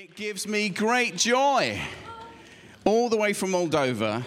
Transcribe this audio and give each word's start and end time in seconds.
It 0.00 0.16
gives 0.16 0.48
me 0.48 0.70
great 0.70 1.14
joy. 1.14 1.78
All 2.86 3.10
the 3.10 3.18
way 3.18 3.34
from 3.34 3.50
Moldova. 3.50 4.24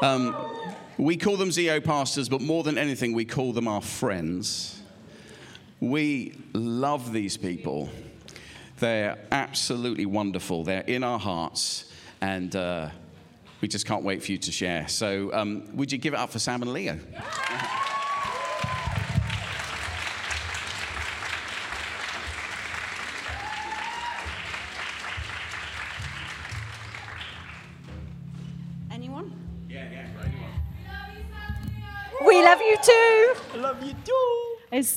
Um, 0.00 0.36
we 0.96 1.16
call 1.16 1.36
them 1.36 1.48
Zeo 1.48 1.82
pastors, 1.82 2.28
but 2.28 2.40
more 2.40 2.62
than 2.62 2.78
anything, 2.78 3.12
we 3.12 3.24
call 3.24 3.52
them 3.52 3.66
our 3.66 3.82
friends. 3.82 4.80
We 5.80 6.36
love 6.52 7.12
these 7.12 7.36
people. 7.36 7.88
They're 8.78 9.18
absolutely 9.32 10.06
wonderful. 10.06 10.62
They're 10.62 10.82
in 10.82 11.02
our 11.02 11.18
hearts, 11.18 11.92
and 12.20 12.54
uh, 12.54 12.90
we 13.62 13.66
just 13.66 13.86
can't 13.86 14.04
wait 14.04 14.22
for 14.22 14.30
you 14.30 14.38
to 14.38 14.52
share. 14.52 14.86
So, 14.86 15.32
um, 15.32 15.76
would 15.76 15.90
you 15.90 15.98
give 15.98 16.14
it 16.14 16.20
up 16.20 16.30
for 16.30 16.38
Sam 16.38 16.62
and 16.62 16.72
Leo? 16.72 16.92
Anyone? 16.92 17.69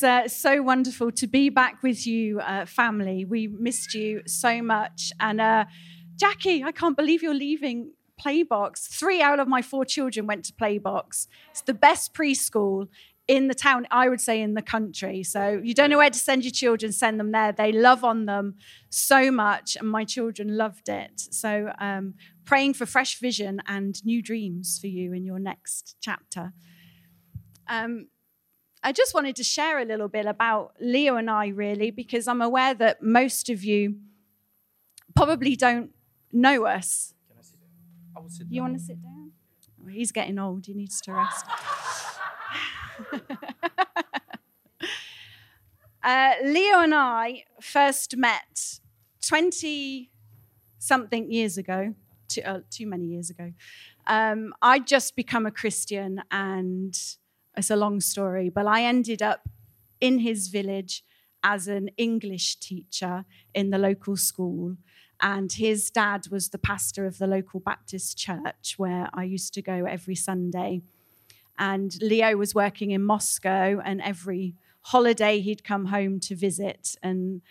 Uh, 0.04 0.28
so 0.28 0.62
wonderful 0.62 1.12
to 1.12 1.28
be 1.28 1.50
back 1.50 1.82
with 1.82 2.06
you, 2.06 2.40
uh, 2.42 2.66
family. 2.66 3.26
We 3.26 3.48
missed 3.48 3.94
you 3.94 4.22
so 4.28 4.62
much. 4.62 5.12
And 5.20 5.40
uh, 5.40 5.66
Jackie, 6.18 6.64
I 6.64 6.72
can't 6.72 6.98
believe 6.98 7.24
you're 7.24 7.34
leaving 7.34 7.94
Playbox. 8.24 8.88
Three 8.88 9.22
out 9.22 9.40
of 9.40 9.48
my 9.48 9.62
four 9.62 9.86
children 9.86 10.28
went 10.28 10.46
to 10.46 10.54
Playbox. 10.54 11.28
It's 11.52 11.62
the 11.62 11.74
best 11.74 12.14
preschool 12.14 12.88
in 13.28 13.48
the 13.48 13.54
town, 13.54 13.88
I 13.90 14.10
would 14.10 14.20
say 14.20 14.42
in 14.42 14.54
the 14.54 14.62
country. 14.62 15.24
So 15.24 15.62
you 15.64 15.74
don't 15.74 15.90
know 15.90 15.98
where 15.98 16.10
to 16.10 16.20
send 16.20 16.44
your 16.44 16.52
children, 16.52 16.92
send 16.92 17.20
them 17.20 17.32
there. 17.32 17.52
They 17.54 17.72
love 17.72 18.04
on 18.04 18.26
them 18.26 18.56
so 18.90 19.32
much, 19.32 19.78
and 19.78 19.90
my 19.90 20.04
children 20.04 20.58
loved 20.58 20.90
it. 20.90 21.14
So 21.16 21.72
um, 21.80 22.16
praying 22.44 22.74
for 22.74 22.86
fresh 22.86 23.20
vision 23.20 23.62
and 23.66 24.04
new 24.06 24.22
dreams 24.22 24.78
for 24.80 24.88
you 24.88 25.14
in 25.14 25.24
your 25.24 25.40
next 25.40 25.96
chapter. 26.02 26.52
Um, 27.68 28.08
I 28.86 28.92
just 28.92 29.14
wanted 29.14 29.38
to 29.38 29.44
share 29.44 29.80
a 29.80 29.86
little 29.86 30.10
bit 30.10 30.26
about 30.26 30.74
Leo 30.80 31.16
and 31.16 31.30
I, 31.30 31.48
really, 31.48 31.90
because 31.90 32.28
I'm 32.28 32.42
aware 32.42 32.74
that 32.74 33.02
most 33.02 33.50
of 33.50 33.64
you 33.64 33.96
probably 35.16 35.56
don't 35.56 35.92
know 36.34 36.66
us. 36.66 37.14
Can 37.30 37.38
I 37.40 37.44
sit 37.44 37.60
down? 37.62 37.70
I 38.16 38.20
will 38.20 38.30
sit 38.30 38.40
down. 38.44 38.52
You 38.52 38.62
want 38.62 38.74
to 38.78 38.84
sit 38.84 39.02
down? 39.02 39.32
Oh, 39.82 39.88
he's 39.88 40.12
getting 40.12 40.38
old. 40.38 40.66
He 40.66 40.74
needs 40.74 41.00
to 41.02 41.14
rest. 41.14 41.46
uh, 46.04 46.34
Leo 46.44 46.80
and 46.80 46.94
I 46.94 47.46
first 47.62 48.18
met 48.18 48.80
20 49.26 50.12
something 50.78 51.32
years 51.32 51.58
ago, 51.58 51.96
too, 52.28 52.42
uh, 52.42 52.60
too 52.70 52.86
many 52.86 53.06
years 53.06 53.30
ago. 53.30 53.54
Um, 54.08 54.54
I'd 54.62 54.86
just 54.86 55.16
become 55.16 55.46
a 55.46 55.52
Christian, 55.52 56.22
and 56.30 57.00
it's 57.56 57.70
a 57.70 57.76
long 57.76 58.02
story, 58.02 58.50
but 58.50 58.66
I 58.66 58.84
ended 58.84 59.22
up 59.22 59.48
in 60.02 60.20
his 60.20 60.48
village 60.48 61.04
as 61.44 61.68
an 61.68 61.90
English 61.98 62.56
teacher 62.58 63.26
in 63.54 63.70
the 63.70 63.78
local 63.78 64.16
school. 64.16 64.78
And 65.22 65.52
his 65.52 65.90
dad 65.90 66.28
was 66.32 66.50
the 66.50 66.58
pastor 66.58 67.06
of 67.06 67.18
the 67.18 67.28
local 67.28 67.60
Baptist 67.60 68.18
church 68.18 68.76
where 68.78 69.10
I 69.14 69.24
used 69.24 69.54
to 69.54 69.62
go 69.62 69.86
every 69.86 70.16
Sunday. 70.16 70.82
And 71.58 71.96
Leo 72.02 72.36
was 72.36 72.56
working 72.56 72.92
in 72.92 73.04
Moscow, 73.04 73.80
and 73.86 74.02
every 74.02 74.56
holiday 74.82 75.40
he'd 75.40 75.64
come 75.64 75.86
home 75.86 76.20
to 76.22 76.36
visit. 76.36 76.96
And, 77.04 77.42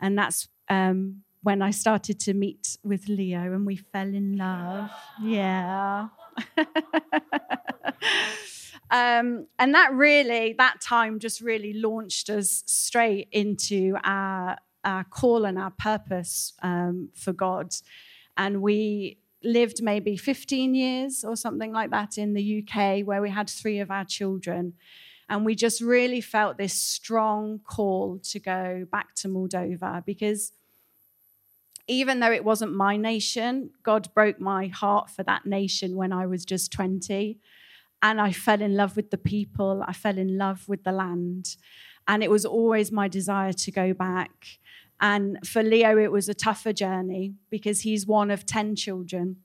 and 0.00 0.18
that's 0.18 0.48
um, 0.68 1.22
when 1.42 1.62
I 1.62 1.70
started 1.70 2.18
to 2.20 2.34
meet 2.34 2.76
with 2.82 3.08
Leo, 3.08 3.52
and 3.52 3.64
we 3.64 3.76
fell 3.76 4.08
in 4.08 4.36
love. 4.36 4.90
Yeah. 5.22 6.08
um, 8.92 9.46
and 9.58 9.74
that 9.74 9.94
really, 9.94 10.54
that 10.58 10.82
time 10.82 11.18
just 11.18 11.40
really 11.40 11.72
launched 11.72 12.28
us 12.28 12.62
straight 12.66 13.28
into 13.32 13.96
our, 14.04 14.58
our 14.84 15.04
call 15.04 15.46
and 15.46 15.58
our 15.58 15.70
purpose 15.70 16.52
um, 16.62 17.08
for 17.14 17.32
God. 17.32 17.74
And 18.36 18.60
we 18.60 19.16
lived 19.42 19.82
maybe 19.82 20.18
15 20.18 20.74
years 20.74 21.24
or 21.24 21.36
something 21.36 21.72
like 21.72 21.90
that 21.90 22.18
in 22.18 22.34
the 22.34 22.62
UK, 22.62 23.06
where 23.06 23.22
we 23.22 23.30
had 23.30 23.48
three 23.48 23.78
of 23.78 23.90
our 23.90 24.04
children. 24.04 24.74
And 25.26 25.46
we 25.46 25.54
just 25.54 25.80
really 25.80 26.20
felt 26.20 26.58
this 26.58 26.74
strong 26.74 27.60
call 27.60 28.18
to 28.24 28.38
go 28.38 28.86
back 28.92 29.14
to 29.16 29.28
Moldova 29.28 30.04
because 30.04 30.52
even 31.88 32.20
though 32.20 32.30
it 32.30 32.44
wasn't 32.44 32.74
my 32.74 32.98
nation, 32.98 33.70
God 33.82 34.12
broke 34.14 34.38
my 34.38 34.66
heart 34.66 35.08
for 35.08 35.22
that 35.22 35.46
nation 35.46 35.96
when 35.96 36.12
I 36.12 36.26
was 36.26 36.44
just 36.44 36.70
20. 36.72 37.38
And 38.02 38.20
I 38.20 38.32
fell 38.32 38.60
in 38.60 38.76
love 38.76 38.96
with 38.96 39.10
the 39.10 39.18
people, 39.18 39.84
I 39.86 39.92
fell 39.92 40.18
in 40.18 40.36
love 40.36 40.68
with 40.68 40.82
the 40.84 40.92
land. 40.92 41.56
And 42.08 42.22
it 42.22 42.30
was 42.30 42.44
always 42.44 42.90
my 42.90 43.06
desire 43.06 43.52
to 43.52 43.70
go 43.70 43.94
back. 43.94 44.58
And 45.00 45.46
for 45.46 45.62
Leo, 45.62 45.98
it 45.98 46.12
was 46.12 46.28
a 46.28 46.34
tougher 46.34 46.72
journey 46.72 47.34
because 47.48 47.82
he's 47.82 48.06
one 48.06 48.30
of 48.30 48.44
10 48.44 48.76
children. 48.76 49.36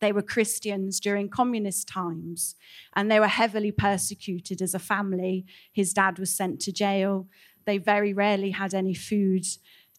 They 0.00 0.12
were 0.12 0.22
Christians 0.22 1.00
during 1.00 1.28
communist 1.28 1.88
times 1.88 2.54
and 2.94 3.10
they 3.10 3.18
were 3.18 3.26
heavily 3.26 3.72
persecuted 3.72 4.62
as 4.62 4.74
a 4.74 4.78
family. 4.78 5.44
His 5.72 5.92
dad 5.92 6.18
was 6.18 6.32
sent 6.32 6.60
to 6.60 6.72
jail. 6.72 7.26
They 7.64 7.78
very 7.78 8.12
rarely 8.12 8.52
had 8.52 8.74
any 8.74 8.94
food 8.94 9.44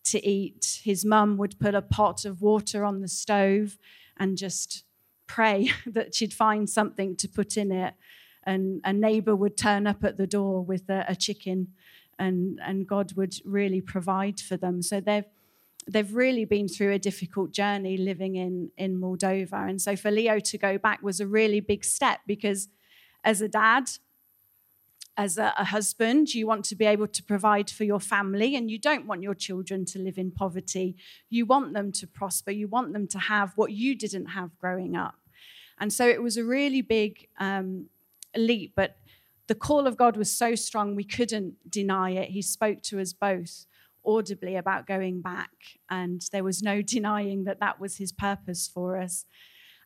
to 0.06 0.26
eat. 0.26 0.80
His 0.84 1.04
mum 1.04 1.38
would 1.38 1.60
put 1.60 1.76
a 1.76 1.82
pot 1.82 2.24
of 2.24 2.42
water 2.42 2.86
on 2.86 3.02
the 3.02 3.10
stove 3.10 3.78
and 4.18 4.38
just 4.38 4.86
pray 5.30 5.72
that 5.86 6.14
she'd 6.14 6.34
find 6.34 6.70
something 6.70 7.16
to 7.16 7.30
put 7.30 7.56
in 7.56 7.72
it. 7.72 7.94
And 8.44 8.82
a 8.84 8.92
neighbor 8.92 9.36
would 9.36 9.56
turn 9.56 9.88
up 9.88 10.04
at 10.04 10.18
the 10.18 10.28
door 10.28 10.62
with 10.62 10.90
a, 10.90 11.06
a 11.08 11.16
chicken, 11.16 11.68
and, 12.18 12.60
and 12.66 12.88
God 12.88 13.14
would 13.14 13.36
really 13.46 13.80
provide 13.80 14.40
for 14.40 14.58
them. 14.58 14.82
So 14.82 15.00
they've 15.00 15.26
they've 15.88 16.14
really 16.14 16.46
been 16.46 16.68
through 16.68 16.92
a 16.92 17.00
difficult 17.00 17.52
journey 17.52 17.98
living 17.98 18.36
in 18.36 18.72
in 18.78 19.00
Moldova. 19.00 19.70
And 19.70 19.82
so 19.82 19.96
for 19.96 20.12
Leo 20.12 20.40
to 20.40 20.58
go 20.58 20.78
back 20.78 21.02
was 21.02 21.20
a 21.20 21.28
really 21.28 21.60
big 21.60 21.84
step 21.86 22.20
because 22.28 22.70
as 23.24 23.42
a 23.42 23.48
dad, 23.48 23.90
as 25.18 25.38
a, 25.38 25.54
a, 25.58 25.66
husband, 25.66 26.34
you 26.34 26.48
want 26.48 26.64
to 26.64 26.76
be 26.76 26.86
able 26.86 27.08
to 27.08 27.22
provide 27.22 27.70
for 27.70 27.84
your 27.84 28.00
family 28.00 28.56
and 28.56 28.72
you 28.72 28.80
don't 28.80 29.06
want 29.06 29.22
your 29.22 29.36
children 29.36 29.84
to 29.84 30.00
live 30.00 30.18
in 30.18 30.32
poverty. 30.32 30.96
You 31.30 31.46
want 31.46 31.74
them 31.74 31.92
to 31.94 32.08
prosper. 32.08 32.52
You 32.52 32.70
want 32.70 32.94
them 32.94 33.06
to 33.08 33.20
have 33.20 33.52
what 33.58 33.74
you 33.74 33.96
didn't 33.96 34.28
have 34.28 34.58
growing 34.58 34.96
up. 34.96 35.19
And 35.80 35.94
so 35.94 36.08
it 36.08 36.22
was 36.22 36.38
a 36.38 36.44
really 36.44 36.82
big 36.82 37.28
um, 37.40 37.88
leap, 38.36 38.74
but 38.76 38.98
the 39.48 39.56
call 39.56 39.88
of 39.88 39.98
God 39.98 40.18
was 40.18 40.32
so 40.32 40.56
strong 40.56 40.96
we 40.96 41.04
couldn't 41.04 41.56
deny 41.70 42.12
it. 42.12 42.30
He 42.30 42.42
spoke 42.42 42.82
to 42.84 43.00
us 43.00 43.14
both 43.14 43.66
audibly 44.06 44.56
about 44.56 44.88
going 44.88 45.22
back, 45.22 45.52
and 45.90 46.22
there 46.32 46.44
was 46.44 46.62
no 46.62 46.82
denying 46.96 47.46
that 47.46 47.60
that 47.60 47.80
was 47.80 47.98
his 47.98 48.12
purpose 48.12 48.68
for 48.68 48.98
us. 48.98 49.26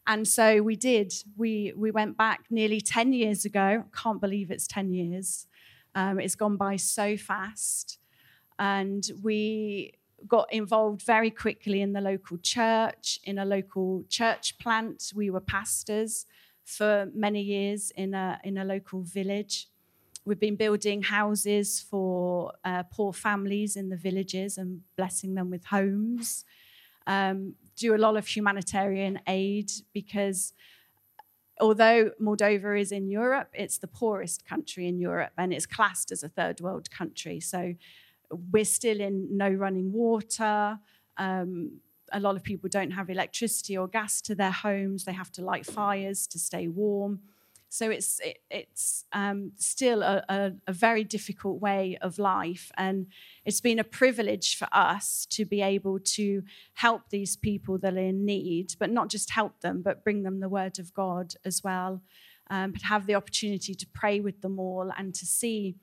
And 0.06 0.28
so 0.28 0.62
we 0.62 0.76
did. 0.76 1.14
We, 1.38 1.74
we 1.78 1.90
went 1.90 2.18
back 2.18 2.46
nearly 2.50 2.82
10 2.82 3.14
years 3.14 3.46
ago. 3.46 3.86
Can't 3.96 4.20
believe 4.20 4.52
it's 4.52 4.68
10 4.68 4.92
years. 4.92 5.48
Um, 5.96 6.20
it's 6.20 6.36
gone 6.36 6.58
by 6.58 6.76
so 6.76 7.16
fast. 7.16 8.00
And 8.60 9.10
we 9.24 9.94
got 10.28 10.52
involved 10.54 11.02
very 11.02 11.30
quickly 11.30 11.82
in 11.82 11.94
the 11.94 12.02
local 12.02 12.38
church, 12.38 13.20
in 13.24 13.40
a 13.40 13.46
local 13.46 14.04
church 14.10 14.58
plant. 14.58 15.12
We 15.16 15.30
were 15.30 15.42
pastors 15.42 16.26
for 16.64 17.10
many 17.14 17.42
years 17.42 17.92
in 17.96 18.14
a, 18.14 18.40
in 18.44 18.58
a 18.58 18.66
local 18.66 19.02
village. 19.02 19.68
We've 20.26 20.40
been 20.40 20.56
building 20.56 21.02
houses 21.02 21.82
for 21.82 22.54
uh, 22.64 22.84
poor 22.84 23.12
families 23.12 23.76
in 23.76 23.90
the 23.90 23.98
villages 23.98 24.58
and 24.58 24.82
blessing 24.96 25.36
them 25.36 25.50
with 25.50 25.66
homes. 25.66 26.46
Um, 27.06 27.56
do 27.76 27.94
a 27.94 27.98
lot 27.98 28.16
of 28.16 28.28
humanitarian 28.28 29.20
aid 29.28 29.72
because 29.94 30.54
although 31.60 32.12
Moldova 32.22 32.80
is 32.80 32.92
in 32.92 33.10
Europe, 33.10 33.50
it's 33.54 33.78
the 33.78 33.88
poorest 33.88 34.46
country 34.46 34.88
in 34.88 34.98
Europe 34.98 35.34
and 35.38 35.54
it's 35.54 35.66
classed 35.66 36.12
as 36.12 36.24
a 36.24 36.30
third 36.30 36.62
world 36.62 36.90
country. 36.90 37.40
So 37.40 37.76
we're 38.52 38.66
still 38.66 39.00
in 39.00 39.38
no 39.38 39.50
running 39.50 39.92
water. 39.92 40.80
Um, 41.18 41.80
a 42.12 42.20
lot 42.20 42.36
of 42.36 42.44
people 42.44 42.70
don't 42.70 42.92
have 42.92 43.10
electricity 43.10 43.78
or 43.78 43.88
gas 43.88 44.22
to 44.22 44.36
their 44.36 44.52
homes. 44.52 45.06
They 45.06 45.14
have 45.14 45.32
to 45.34 45.44
light 45.44 45.66
fires 45.66 46.28
to 46.28 46.40
stay 46.40 46.68
warm. 46.68 47.20
So 47.74 47.90
it's 47.90 48.20
it, 48.20 48.38
it's 48.52 49.06
um, 49.14 49.54
still 49.58 50.04
a, 50.04 50.24
a, 50.30 50.52
a, 50.68 50.74
very 50.74 51.04
difficult 51.04 51.60
way 51.60 51.98
of 52.02 52.20
life, 52.20 52.72
and 52.78 53.08
it's 53.46 53.62
been 53.62 53.80
a 53.80 53.84
privilege 53.84 54.56
for 54.56 54.68
us 54.72 55.26
to 55.32 55.44
be 55.44 55.64
able 55.64 55.98
to 56.18 56.44
help 56.76 57.10
these 57.10 57.36
people 57.36 57.80
that 57.80 57.96
are 57.96 57.98
in 57.98 58.26
need, 58.26 58.76
but 58.78 58.92
not 58.92 59.10
just 59.10 59.32
help 59.32 59.62
them, 59.62 59.82
but 59.82 60.04
bring 60.04 60.22
them 60.22 60.40
the 60.40 60.50
word 60.50 60.78
of 60.78 60.94
God 60.94 61.34
as 61.46 61.64
well, 61.64 62.04
um, 62.52 62.74
but 62.74 62.84
have 62.84 63.08
the 63.08 63.16
opportunity 63.16 63.74
to 63.74 63.88
pray 63.88 64.20
with 64.20 64.42
them 64.42 64.60
all 64.60 64.92
and 64.96 65.16
to 65.16 65.26
see 65.26 65.76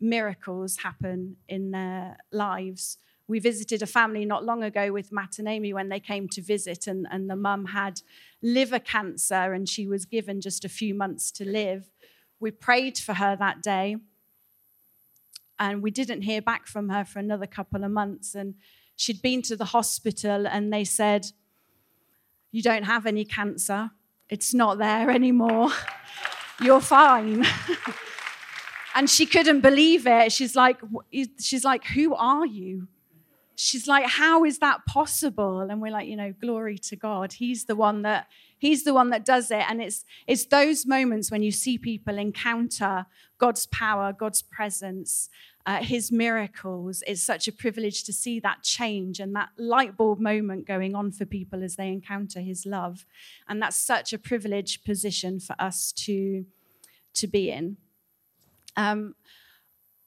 miracles 0.00 0.78
happen 0.78 1.36
in 1.48 1.70
their 1.70 2.16
lives 2.32 2.98
we 3.30 3.38
visited 3.38 3.80
a 3.80 3.86
family 3.86 4.24
not 4.24 4.44
long 4.44 4.64
ago 4.64 4.92
with 4.92 5.12
Matt 5.12 5.38
and 5.38 5.46
Amy 5.46 5.72
when 5.72 5.88
they 5.88 6.00
came 6.00 6.28
to 6.30 6.42
visit, 6.42 6.88
and, 6.88 7.06
and 7.12 7.30
the 7.30 7.36
mum 7.36 7.66
had 7.66 8.00
liver 8.42 8.80
cancer 8.80 9.52
and 9.52 9.68
she 9.68 9.86
was 9.86 10.04
given 10.04 10.40
just 10.40 10.64
a 10.64 10.68
few 10.68 10.96
months 10.96 11.30
to 11.30 11.44
live. 11.44 11.92
We 12.40 12.50
prayed 12.50 12.98
for 12.98 13.14
her 13.14 13.36
that 13.36 13.62
day, 13.62 13.98
and 15.60 15.80
we 15.80 15.92
didn't 15.92 16.22
hear 16.22 16.42
back 16.42 16.66
from 16.66 16.88
her 16.88 17.04
for 17.04 17.20
another 17.20 17.46
couple 17.46 17.84
of 17.84 17.92
months. 17.92 18.34
And 18.34 18.56
she'd 18.96 19.22
been 19.22 19.42
to 19.42 19.54
the 19.54 19.66
hospital, 19.66 20.44
and 20.48 20.72
they 20.72 20.82
said, 20.82 21.26
You 22.50 22.62
don't 22.62 22.82
have 22.82 23.06
any 23.06 23.24
cancer, 23.24 23.92
it's 24.28 24.52
not 24.52 24.78
there 24.78 25.08
anymore. 25.08 25.70
You're 26.60 26.80
fine. 26.80 27.46
and 28.94 29.08
she 29.08 29.26
couldn't 29.26 29.60
believe 29.60 30.06
it. 30.06 30.32
She's 30.32 30.56
like, 30.56 30.80
she's 31.38 31.64
like, 31.64 31.84
who 31.84 32.14
are 32.14 32.46
you? 32.46 32.88
she's 33.60 33.86
like, 33.86 34.06
How 34.06 34.44
is 34.44 34.58
that 34.58 34.86
possible? 34.86 35.60
And 35.60 35.80
we're 35.80 35.92
like, 35.92 36.08
You 36.08 36.16
know, 36.16 36.32
glory 36.40 36.78
to 36.78 36.96
God. 36.96 37.34
He's 37.34 37.64
the 37.64 37.76
one 37.76 38.02
that. 38.02 38.26
He's 38.58 38.84
the 38.84 38.92
one 38.92 39.08
that 39.08 39.24
does 39.24 39.50
it. 39.50 39.64
And 39.70 39.80
it's, 39.80 40.04
it's 40.26 40.44
those 40.44 40.84
moments 40.84 41.30
when 41.30 41.42
you 41.42 41.50
see 41.50 41.78
people 41.78 42.18
encounter 42.18 43.06
God's 43.38 43.64
power, 43.64 44.12
God's 44.12 44.42
presence, 44.42 45.30
uh, 45.64 45.82
his 45.82 46.12
miracles. 46.12 47.02
It's 47.06 47.22
such 47.22 47.48
a 47.48 47.52
privilege 47.52 48.04
to 48.04 48.12
see 48.12 48.38
that 48.40 48.62
change 48.62 49.18
and 49.18 49.34
that 49.34 49.48
light 49.56 49.96
bulb 49.96 50.20
moment 50.20 50.66
going 50.66 50.94
on 50.94 51.10
for 51.10 51.24
people 51.24 51.64
as 51.64 51.76
they 51.76 51.88
encounter 51.88 52.40
his 52.40 52.66
love. 52.66 53.06
And 53.48 53.62
that's 53.62 53.76
such 53.76 54.12
a 54.12 54.18
privileged 54.18 54.84
position 54.84 55.40
for 55.40 55.56
us 55.58 55.90
to, 55.92 56.44
to 57.14 57.26
be 57.26 57.50
in. 57.50 57.78
Um, 58.80 59.14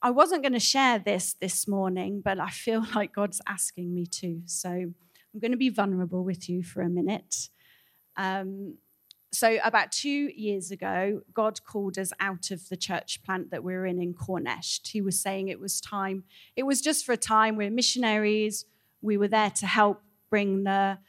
I 0.01 0.09
wasn't 0.09 0.41
going 0.41 0.53
to 0.53 0.59
share 0.59 0.97
this 0.97 1.35
this 1.39 1.67
morning, 1.67 2.21
but 2.25 2.39
I 2.39 2.49
feel 2.49 2.83
like 2.95 3.13
God's 3.13 3.41
asking 3.47 3.93
me 3.93 4.05
to. 4.07 4.41
So 4.45 4.69
I'm 4.69 5.39
going 5.39 5.51
to 5.51 5.57
be 5.57 5.69
vulnerable 5.69 6.23
with 6.23 6.49
you 6.49 6.63
for 6.63 6.81
a 6.81 6.89
minute. 6.89 7.49
Um, 8.17 8.77
so, 9.31 9.57
about 9.63 9.91
two 9.91 10.29
years 10.35 10.69
ago, 10.69 11.21
God 11.33 11.63
called 11.65 11.97
us 11.97 12.11
out 12.19 12.51
of 12.51 12.69
the 12.69 12.77
church 12.77 13.23
plant 13.23 13.49
that 13.49 13.63
we 13.63 13.73
were 13.73 13.87
in 13.87 13.99
in 13.99 14.13
Cornești. 14.13 14.91
He 14.91 15.01
was 15.01 15.19
saying 15.19 15.47
it 15.47 15.59
was 15.59 15.81
time, 15.81 16.23
it 16.55 16.63
was 16.63 16.81
just 16.81 17.03
for 17.03 17.13
a 17.13 17.17
time. 17.17 17.55
We're 17.55 17.71
missionaries. 17.71 18.65
We 19.01 19.17
were 19.17 19.27
there 19.27 19.49
to 19.49 19.65
help 19.65 20.01
bring 20.29 20.63
the 20.63 20.99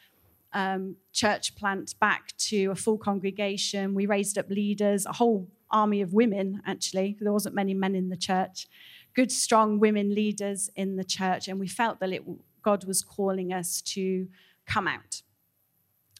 um, 0.54 0.96
church 1.12 1.54
plant 1.56 1.94
back 2.00 2.34
to 2.48 2.70
a 2.70 2.74
full 2.74 2.96
congregation. 2.96 3.94
We 3.94 4.06
raised 4.06 4.38
up 4.38 4.48
leaders, 4.48 5.04
a 5.04 5.12
whole 5.12 5.48
army 5.74 6.00
of 6.00 6.14
women, 6.14 6.62
actually. 6.64 7.16
There 7.20 7.32
wasn't 7.32 7.54
many 7.54 7.74
men 7.74 7.94
in 7.94 8.08
the 8.08 8.16
church. 8.16 8.66
Good, 9.14 9.30
strong 9.30 9.78
women 9.78 10.14
leaders 10.14 10.70
in 10.74 10.96
the 10.96 11.04
church. 11.04 11.48
And 11.48 11.60
we 11.60 11.68
felt 11.68 12.00
that 12.00 12.12
it, 12.12 12.22
God 12.62 12.84
was 12.84 13.02
calling 13.02 13.52
us 13.52 13.82
to 13.82 14.28
come 14.66 14.88
out, 14.88 15.22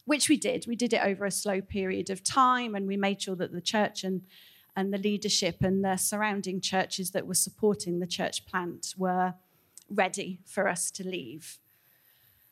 which 0.05 0.29
we 0.29 0.37
did. 0.37 0.65
We 0.67 0.75
did 0.75 0.93
it 0.93 1.01
over 1.03 1.25
a 1.25 1.31
slow 1.31 1.61
period 1.61 2.09
of 2.09 2.23
time, 2.23 2.75
and 2.75 2.85
we 2.85 2.97
made 2.97 3.21
sure 3.21 3.35
that 3.35 3.51
the 3.51 3.61
church 3.61 4.03
and 4.03 4.21
and 4.75 4.93
the 4.93 4.97
leadership 4.97 5.63
and 5.63 5.83
the 5.83 5.95
surrounding 5.95 6.59
churches 6.59 7.11
that 7.11 7.25
were 7.25 7.33
supporting 7.33 7.99
the 7.99 8.07
church 8.07 8.45
plant 8.45 8.93
were 8.97 9.33
ready 9.89 10.39
for 10.45 10.67
us 10.67 10.91
to 10.91 11.07
leave. 11.07 11.59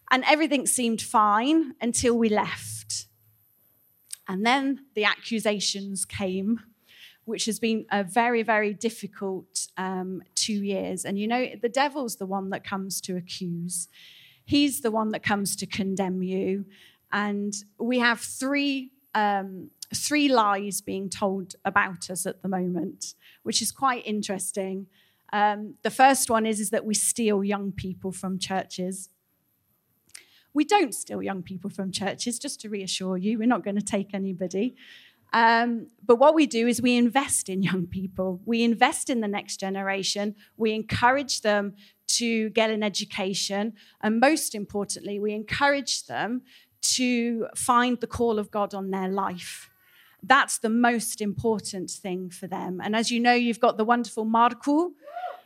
And 0.10 0.24
everything 0.26 0.66
seemed 0.66 1.02
fine 1.02 1.76
until 1.82 2.18
we 2.18 2.30
left. 2.30 3.08
And 4.28 4.46
then 4.46 4.86
the 4.96 5.04
accusations 5.04 6.06
came 6.06 6.62
which 7.25 7.46
has 7.46 7.60
been 7.60 7.86
a 7.92 8.04
very, 8.04 8.44
very 8.44 8.74
difficult 8.74 9.68
um, 9.78 10.22
two 10.36 10.64
years. 10.64 11.06
And 11.06 11.18
you 11.18 11.28
know, 11.28 11.48
the 11.62 11.70
devil's 11.70 12.18
the 12.18 12.25
one 12.25 12.50
that 12.50 12.64
comes 12.64 13.02
to 13.02 13.16
accuse, 13.16 13.88
he's 14.46 14.81
the 14.81 14.92
one 14.92 15.10
that 15.10 15.24
comes 15.24 15.56
to 15.58 15.66
condemn 15.66 16.22
you. 16.24 16.66
And 17.12 17.54
we 17.78 18.00
have 18.00 18.20
three. 18.20 18.92
Um, 19.16 19.70
three 19.94 20.28
lies 20.28 20.81
being 20.81 21.08
told 21.08 21.54
about 21.64 22.10
us 22.10 22.25
at 22.25 22.42
the 22.42 22.48
moment, 22.48 23.14
which 23.44 23.62
is 23.62 23.72
quite 23.72 24.02
interesting. 24.08 24.88
Um, 25.31 25.76
the 25.84 25.92
first 25.92 26.30
one 26.30 26.46
is, 26.46 26.60
is 26.60 26.69
that 26.72 26.86
we 26.86 26.94
steal 26.94 27.44
young 27.44 27.72
people 27.72 28.12
from 28.12 28.40
churches. 28.40 29.10
We 30.54 30.64
don't 30.64 30.94
steal 30.94 31.24
young 31.24 31.42
people 31.42 31.69
from 31.69 31.92
churches, 31.92 32.38
just 32.38 32.62
to 32.62 32.69
reassure 32.69 33.18
you. 33.18 33.40
We're 33.40 33.48
not 33.48 33.64
going 33.64 33.76
to 33.76 33.86
take 33.86 34.14
anybody. 34.14 34.76
Um, 35.33 35.88
but 36.06 36.18
what 36.18 36.35
we 36.35 36.45
do 36.45 36.68
is 36.68 36.81
we 36.81 36.95
invest 36.95 37.50
in 37.50 37.63
young 37.63 37.88
people. 37.88 38.39
We 38.45 38.63
invest 38.63 39.09
in 39.09 39.19
the 39.21 39.27
next 39.27 39.59
generation. 39.59 40.35
We 40.57 40.74
encourage 40.74 41.41
them 41.41 41.74
to 42.07 42.50
get 42.51 42.69
an 42.69 42.83
education. 42.83 43.74
And 44.01 44.19
most 44.19 44.53
importantly, 44.53 45.19
we 45.19 45.33
encourage 45.33 46.06
them 46.06 46.44
to 46.81 47.47
find 47.56 48.00
the 48.00 48.07
call 48.07 48.38
of 48.38 48.51
God 48.51 48.74
on 48.74 48.91
their 48.91 49.07
life. 49.07 49.69
That's 50.21 50.59
the 50.59 50.69
most 50.69 51.19
important 51.19 51.89
thing 51.89 52.30
for 52.30 52.47
them. 52.47 52.80
And 52.81 52.95
as 52.95 53.09
you 53.09 53.19
know, 53.19 53.33
you've 53.33 53.59
got 53.59 53.77
the 53.77 53.85
wonderful 53.85 54.25
Marco, 54.25 54.91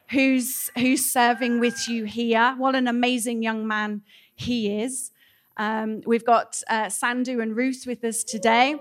who's, 0.10 0.70
who's 0.78 1.06
serving 1.06 1.60
with 1.60 1.88
you 1.88 2.04
here. 2.04 2.56
What 2.58 2.76
an 2.76 2.88
amazing 2.88 3.42
young 3.42 3.68
man 3.68 4.02
he 4.36 4.82
is. 4.82 5.12
Um, 5.56 6.02
we've 6.06 6.26
got 6.26 6.62
uh, 6.70 6.90
Sandu 6.90 7.40
and 7.40 7.56
Ruth 7.56 7.86
with 7.88 8.04
us 8.04 8.24
today. 8.24 8.76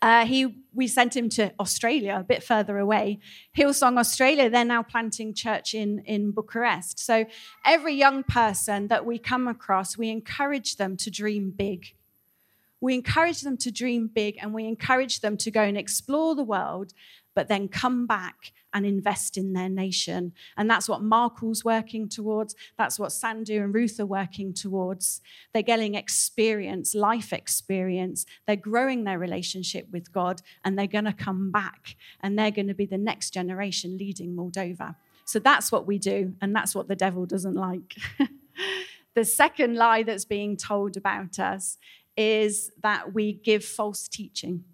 Uh, 0.00 0.24
he, 0.24 0.62
we 0.72 0.86
sent 0.86 1.16
him 1.16 1.28
to 1.28 1.52
Australia, 1.58 2.16
a 2.20 2.22
bit 2.22 2.42
further 2.42 2.78
away. 2.78 3.18
Hillsong 3.56 3.98
Australia, 3.98 4.48
they're 4.48 4.64
now 4.64 4.82
planting 4.82 5.34
church 5.34 5.74
in, 5.74 6.00
in 6.00 6.30
Bucharest. 6.30 7.00
So 7.00 7.24
every 7.64 7.94
young 7.94 8.22
person 8.22 8.88
that 8.88 9.04
we 9.04 9.18
come 9.18 9.48
across, 9.48 9.98
we 9.98 10.10
encourage 10.10 10.76
them 10.76 10.96
to 10.98 11.10
dream 11.10 11.50
big. 11.50 11.94
We 12.80 12.94
encourage 12.94 13.42
them 13.42 13.56
to 13.58 13.70
dream 13.70 14.10
big 14.12 14.36
and 14.40 14.54
we 14.54 14.66
encourage 14.66 15.20
them 15.20 15.36
to 15.38 15.50
go 15.50 15.62
and 15.62 15.76
explore 15.76 16.34
the 16.34 16.44
world, 16.44 16.92
but 17.34 17.48
then 17.48 17.68
come 17.68 18.06
back 18.06 18.52
and 18.74 18.84
invest 18.84 19.36
in 19.36 19.52
their 19.52 19.68
nation. 19.68 20.32
And 20.56 20.68
that's 20.68 20.88
what 20.88 21.02
Marco's 21.02 21.64
working 21.64 22.08
towards. 22.08 22.54
That's 22.76 22.98
what 22.98 23.12
Sandu 23.12 23.62
and 23.62 23.74
Ruth 23.74 23.98
are 23.98 24.06
working 24.06 24.52
towards. 24.52 25.20
They're 25.52 25.62
getting 25.62 25.94
experience, 25.94 26.94
life 26.94 27.32
experience. 27.32 28.26
They're 28.46 28.56
growing 28.56 29.04
their 29.04 29.18
relationship 29.18 29.86
with 29.90 30.12
God, 30.12 30.42
and 30.64 30.78
they're 30.78 30.86
going 30.86 31.04
to 31.06 31.12
come 31.12 31.50
back, 31.50 31.96
and 32.20 32.38
they're 32.38 32.50
going 32.50 32.68
to 32.68 32.74
be 32.74 32.86
the 32.86 32.98
next 32.98 33.30
generation 33.30 33.96
leading 33.96 34.36
Moldova. 34.36 34.96
So 35.24 35.38
that's 35.38 35.72
what 35.72 35.86
we 35.86 35.98
do, 35.98 36.34
and 36.40 36.54
that's 36.54 36.74
what 36.74 36.88
the 36.88 36.96
devil 36.96 37.26
doesn't 37.26 37.54
like. 37.54 37.94
the 39.14 39.24
second 39.24 39.76
lie 39.76 40.02
that's 40.02 40.24
being 40.24 40.56
told 40.56 40.96
about 40.96 41.38
us 41.38 41.78
is 42.18 42.72
that 42.82 43.14
we 43.14 43.32
give 43.32 43.64
false 43.64 44.08
teaching. 44.08 44.64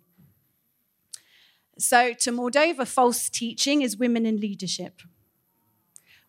So, 1.78 2.14
to 2.14 2.32
Moldova, 2.32 2.86
false 2.86 3.28
teaching 3.28 3.82
is 3.82 3.98
women 3.98 4.24
in 4.24 4.38
leadership. 4.38 5.02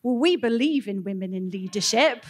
Well, 0.02 0.16
we 0.16 0.36
believe 0.36 0.86
in 0.86 1.04
women 1.04 1.32
in 1.32 1.50
leadership. 1.50 2.26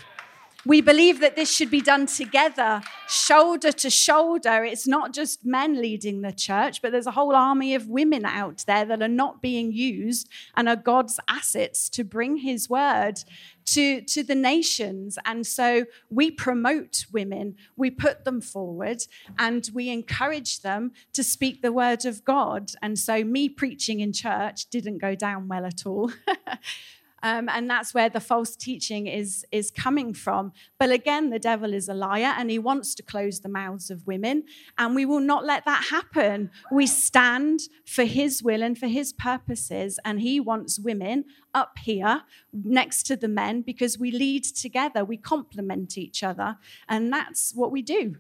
We 0.67 0.81
believe 0.81 1.21
that 1.21 1.37
this 1.37 1.55
should 1.55 1.71
be 1.71 1.81
done 1.81 2.07
together, 2.07 2.83
shoulder 3.09 3.71
to 3.71 3.89
shoulder. 3.89 4.65
It's 4.65 4.89
not 4.89 5.15
just 5.15 5.47
men 5.47 5.81
leading 5.81 6.23
the 6.23 6.33
church, 6.33 6.83
but 6.83 6.91
there's 6.91 7.07
a 7.07 7.13
whole 7.13 7.37
army 7.37 7.77
of 7.77 7.89
women 7.89 8.25
out 8.25 8.65
there 8.67 8.85
that 8.85 9.01
are 9.01 9.07
not 9.07 9.41
being 9.41 9.71
used 9.71 10.29
and 10.57 10.69
are 10.69 10.75
God's 10.75 11.21
assets 11.29 11.89
to 11.91 12.03
bring 12.03 12.39
his 12.39 12.69
word 12.69 13.21
to, 13.67 14.01
to 14.01 14.25
the 14.25 14.35
nations. 14.35 15.21
And 15.25 15.47
so 15.47 15.85
we 16.11 16.33
promote 16.33 17.07
women, 17.13 17.55
we 17.77 17.89
put 17.89 18.25
them 18.25 18.41
forward, 18.41 19.05
and 19.39 19.71
we 19.73 19.89
encourage 19.89 20.63
them 20.63 20.91
to 21.13 21.23
speak 21.23 21.63
the 21.63 21.73
word 21.73 22.05
of 22.05 22.25
God. 22.25 22.73
And 22.83 22.99
so 22.99 23.23
me 23.23 23.49
preaching 23.49 24.01
in 24.01 24.13
church 24.13 24.67
didn't 24.67 24.99
go 24.99 25.15
down 25.15 25.47
well 25.47 25.65
at 25.65 25.87
all. 25.87 26.11
Um, 27.27 27.49
and 27.49 27.69
that's 27.69 27.93
where 27.93 28.09
the 28.09 28.21
false 28.21 28.55
teaching 28.55 29.09
is, 29.09 29.45
is 29.51 29.73
coming 29.73 30.15
from. 30.15 30.53
But 30.79 30.93
again, 30.93 31.31
the 31.31 31.41
devil 31.41 31.75
is 31.75 31.89
a 31.89 31.95
liar 31.95 32.33
and 32.39 32.53
he 32.53 32.61
wants 32.61 32.95
to 32.95 33.03
close 33.03 33.41
the 33.41 33.49
mouths 33.49 33.91
of 33.91 34.07
women. 34.07 34.45
And 34.79 34.95
we 34.95 35.05
will 35.05 35.19
not 35.19 35.45
let 35.45 35.65
that 35.65 35.87
happen. 35.91 36.53
We 36.71 36.87
stand 36.87 37.63
for 37.85 38.05
his 38.05 38.45
will 38.45 38.63
and 38.63 38.79
for 38.79 38.87
his 38.87 39.13
purposes. 39.13 39.99
And 40.05 40.21
he 40.21 40.39
wants 40.39 40.79
women 40.79 41.25
up 41.53 41.79
here 41.79 42.23
next 42.53 43.03
to 43.07 43.17
the 43.17 43.27
men 43.27 43.63
because 43.63 43.99
we 43.99 44.13
lead 44.13 44.45
together, 44.45 45.05
we 45.05 45.17
complement 45.17 45.99
each 45.99 46.23
other. 46.23 46.59
And 46.89 47.13
that's 47.13 47.53
what 47.57 47.73
we 47.73 47.83
do. 47.83 48.19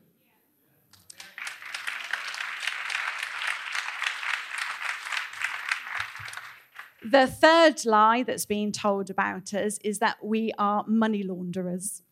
The 7.08 7.28
third 7.28 7.86
lie 7.86 8.24
that's 8.24 8.46
being 8.46 8.72
told 8.72 9.10
about 9.10 9.54
us 9.54 9.78
is 9.84 10.00
that 10.00 10.16
we 10.24 10.50
are 10.58 10.84
money 10.88 11.22
launderers. 11.22 12.02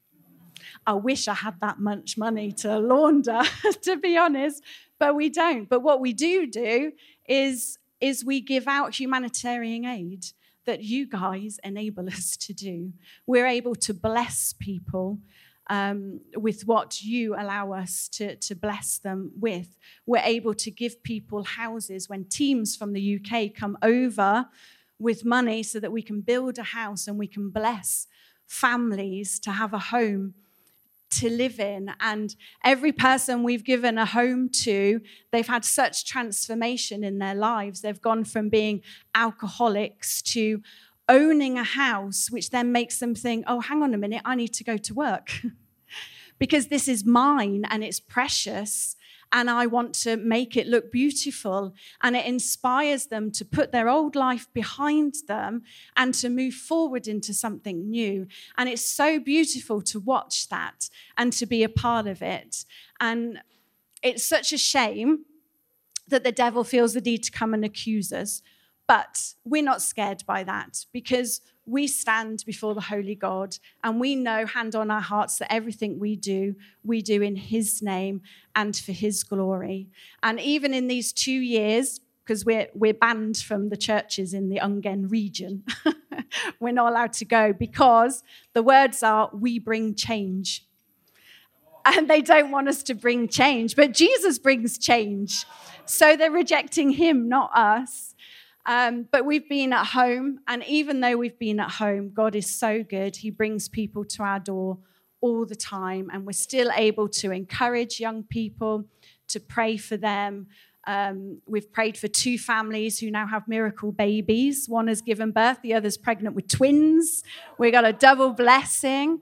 I 0.87 0.93
wish 0.93 1.27
I 1.27 1.35
had 1.35 1.61
that 1.63 1.81
much 1.81 2.17
money 2.17 2.53
to 2.53 2.79
launder, 2.79 3.43
to 3.83 3.97
be 3.97 4.17
honest, 4.17 4.63
but 5.01 5.17
we 5.17 5.31
don't. 5.31 5.69
But 5.69 5.81
what 5.81 6.01
we 6.01 6.13
do 6.13 6.47
do 6.47 6.93
is, 7.27 7.77
is 8.01 8.25
we 8.25 8.41
give 8.41 8.69
out 8.69 8.95
humanitarian 8.95 9.85
aid. 9.85 10.27
that 10.65 10.85
you 10.85 11.07
guys 11.07 11.59
enable 11.65 12.07
us 12.09 12.37
to 12.37 12.53
do. 12.53 12.93
We're 13.27 13.47
able 13.49 13.75
to 13.75 13.93
bless 13.93 14.55
people 14.59 15.19
um, 15.69 16.21
with 16.37 16.67
what 16.67 17.03
you 17.03 17.35
allow 17.35 17.73
us 17.73 18.09
to, 18.11 18.37
to 18.37 18.55
bless 18.55 18.99
them 18.99 19.33
with. 19.39 19.77
We're 20.07 20.23
able 20.25 20.55
to 20.55 20.71
give 20.71 21.03
people 21.03 21.43
houses 21.43 22.09
when 22.09 22.25
teams 22.25 22.77
from 22.77 22.93
the 22.93 23.19
UK 23.19 23.55
come 23.55 23.77
over 23.83 24.47
with 24.99 25.25
money 25.25 25.63
so 25.63 25.81
that 25.81 25.93
we 25.93 26.03
can 26.03 26.21
build 26.21 26.59
a 26.59 26.63
house 26.63 27.07
and 27.07 27.19
we 27.19 27.27
can 27.27 27.51
bless 27.51 28.07
families 28.47 29.39
to 29.41 29.51
have 29.51 29.73
a 29.73 29.79
home 29.79 30.35
to 31.11 31.31
live 31.31 31.61
in. 31.61 31.93
And 32.01 32.35
every 32.65 32.93
person 32.93 33.43
we've 33.43 33.65
given 33.65 33.99
a 33.99 34.07
home 34.07 34.49
to, 34.51 35.01
they've 35.33 35.47
had 35.47 35.65
such 35.65 36.07
transformation 36.07 37.05
in 37.05 37.19
their 37.19 37.35
lives. 37.35 37.81
They've 37.81 38.01
gone 38.01 38.25
from 38.25 38.49
being 38.49 38.83
alcoholics 39.15 40.23
to 40.23 40.63
owning 41.09 41.59
a 41.59 41.65
house, 41.65 42.31
which 42.31 42.51
then 42.51 42.73
makes 42.73 42.99
them 42.99 43.15
think, 43.15 43.45
oh, 43.47 43.61
hang 43.61 43.83
on 43.83 43.95
a 43.95 43.99
minute, 43.99 44.23
I 44.25 44.35
need 44.35 44.55
to 44.55 44.65
go 44.65 44.77
to 44.77 44.95
work. 44.95 45.43
because 46.39 46.69
this 46.69 46.89
is 46.89 47.05
mine 47.05 47.65
and 47.71 47.85
it's 47.85 48.01
precious 48.01 48.97
and 49.33 49.51
I 49.51 49.67
want 49.67 49.95
to 49.97 50.17
make 50.17 50.57
it 50.57 50.67
look 50.67 50.93
beautiful. 50.93 51.75
And 52.03 52.17
it 52.17 52.27
inspires 52.27 53.07
them 53.07 53.31
to 53.33 53.45
put 53.45 53.73
their 53.73 53.89
old 53.89 54.15
life 54.15 54.47
behind 54.53 55.15
them 55.27 55.63
and 55.97 56.15
to 56.15 56.29
move 56.29 56.55
forward 56.55 57.09
into 57.09 57.35
something 57.35 57.91
new. 57.91 58.27
And 58.57 58.69
it's 58.69 58.87
so 58.89 59.19
beautiful 59.19 59.83
to 59.83 60.01
watch 60.01 60.49
that 60.49 60.89
and 61.17 61.33
to 61.35 61.47
be 61.47 61.63
a 61.63 61.69
part 61.69 62.07
of 62.07 62.23
it. 62.23 62.65
And 63.01 63.41
it's 64.03 64.25
such 64.25 64.53
a 64.53 64.59
shame 64.59 65.25
that 66.09 66.25
the 66.25 66.33
devil 66.33 66.65
feels 66.65 66.95
the 66.95 67.01
need 67.01 67.23
to 67.25 67.31
come 67.31 67.55
and 67.55 67.65
accuse 67.65 68.13
us. 68.13 68.43
But 68.87 69.35
we're 69.45 69.63
not 69.63 69.83
scared 69.83 70.25
by 70.27 70.45
that 70.45 70.85
because 70.93 71.41
we 71.67 71.87
stand 71.87 72.45
before 72.47 72.75
the 72.75 72.83
Holy 72.83 73.15
God 73.15 73.57
and 73.83 73.99
we 73.99 74.15
know, 74.15 74.45
hand 74.47 74.75
on 74.75 74.91
our 74.91 75.01
hearts, 75.01 75.39
that 75.39 75.53
everything 75.53 75.99
we 75.99 76.17
do, 76.17 76.55
we 76.85 77.01
do 77.01 77.23
in 77.23 77.37
His 77.37 77.81
name 77.83 78.21
and 78.55 78.77
for 78.77 78.93
His 78.93 79.25
glory. 79.25 79.89
And 80.23 80.39
even 80.41 80.75
in 80.75 80.89
these 80.89 81.13
two 81.13 81.33
years, 81.33 82.01
because 82.25 82.45
we're, 82.45 82.69
we're 82.75 82.95
banned 82.95 83.39
from 83.39 83.69
the 83.69 83.77
churches 83.77 84.35
in 84.35 84.49
the 84.49 84.59
Ungen 84.59 85.11
region, 85.11 85.65
we're 86.61 86.73
not 86.73 86.91
allowed 86.91 87.13
to 87.15 87.25
go 87.25 87.53
because 87.53 88.23
the 88.53 88.63
words 88.63 89.03
are, 89.03 89.31
we 89.33 89.59
bring 89.59 89.95
change. 89.95 90.67
And 91.87 92.09
they 92.09 92.23
don't 92.23 92.51
want 92.51 92.69
us 92.69 92.83
to 92.85 92.95
bring 92.95 93.29
change, 93.29 93.77
but 93.77 93.93
Jesus 93.93 94.39
brings 94.39 94.79
change. 94.79 95.45
So 95.85 96.17
they're 96.17 96.31
rejecting 96.31 96.91
Him, 96.91 97.29
not 97.29 97.51
us. 97.55 98.14
Um, 98.67 99.07
but 99.11 99.27
we've 99.27 99.49
been 99.49 99.73
at 99.73 99.87
home, 99.87 100.41
and 100.47 100.65
even 100.67 101.01
though 101.01 101.17
we've 101.17 101.39
been 101.39 101.61
at 101.61 101.73
home, 101.73 102.13
God 102.15 102.35
is 102.35 102.55
so 102.55 102.83
good. 102.83 103.17
He 103.17 103.31
brings 103.31 103.69
people 103.69 104.05
to 104.07 104.23
our 104.23 104.41
door 104.41 104.79
all 105.21 105.45
the 105.45 105.57
time, 105.57 106.11
and 106.13 106.27
we're 106.27 106.33
still 106.33 106.71
able 106.75 107.09
to 107.09 107.31
encourage 107.31 108.01
young 108.01 108.23
people, 108.23 108.85
to 109.29 109.41
pray 109.41 109.77
for 109.77 109.97
them. 109.97 110.47
Um, 110.87 111.41
we've 111.47 111.73
prayed 111.73 111.97
for 111.97 112.09
two 112.09 112.39
families 112.39 112.99
who 112.99 113.11
now 113.11 113.27
have 113.27 113.49
miracle 113.49 113.93
babies. 113.93 114.69
One 114.69 114.89
has 114.89 115.01
given 115.01 115.31
birth, 115.31 115.61
the 115.63 115.75
other's 115.75 115.97
pregnant 115.97 116.35
with 116.35 116.49
twins. 116.49 117.23
We 117.59 117.71
got 117.71 117.85
a 117.85 117.93
double 117.93 118.33
blessing. 118.33 119.21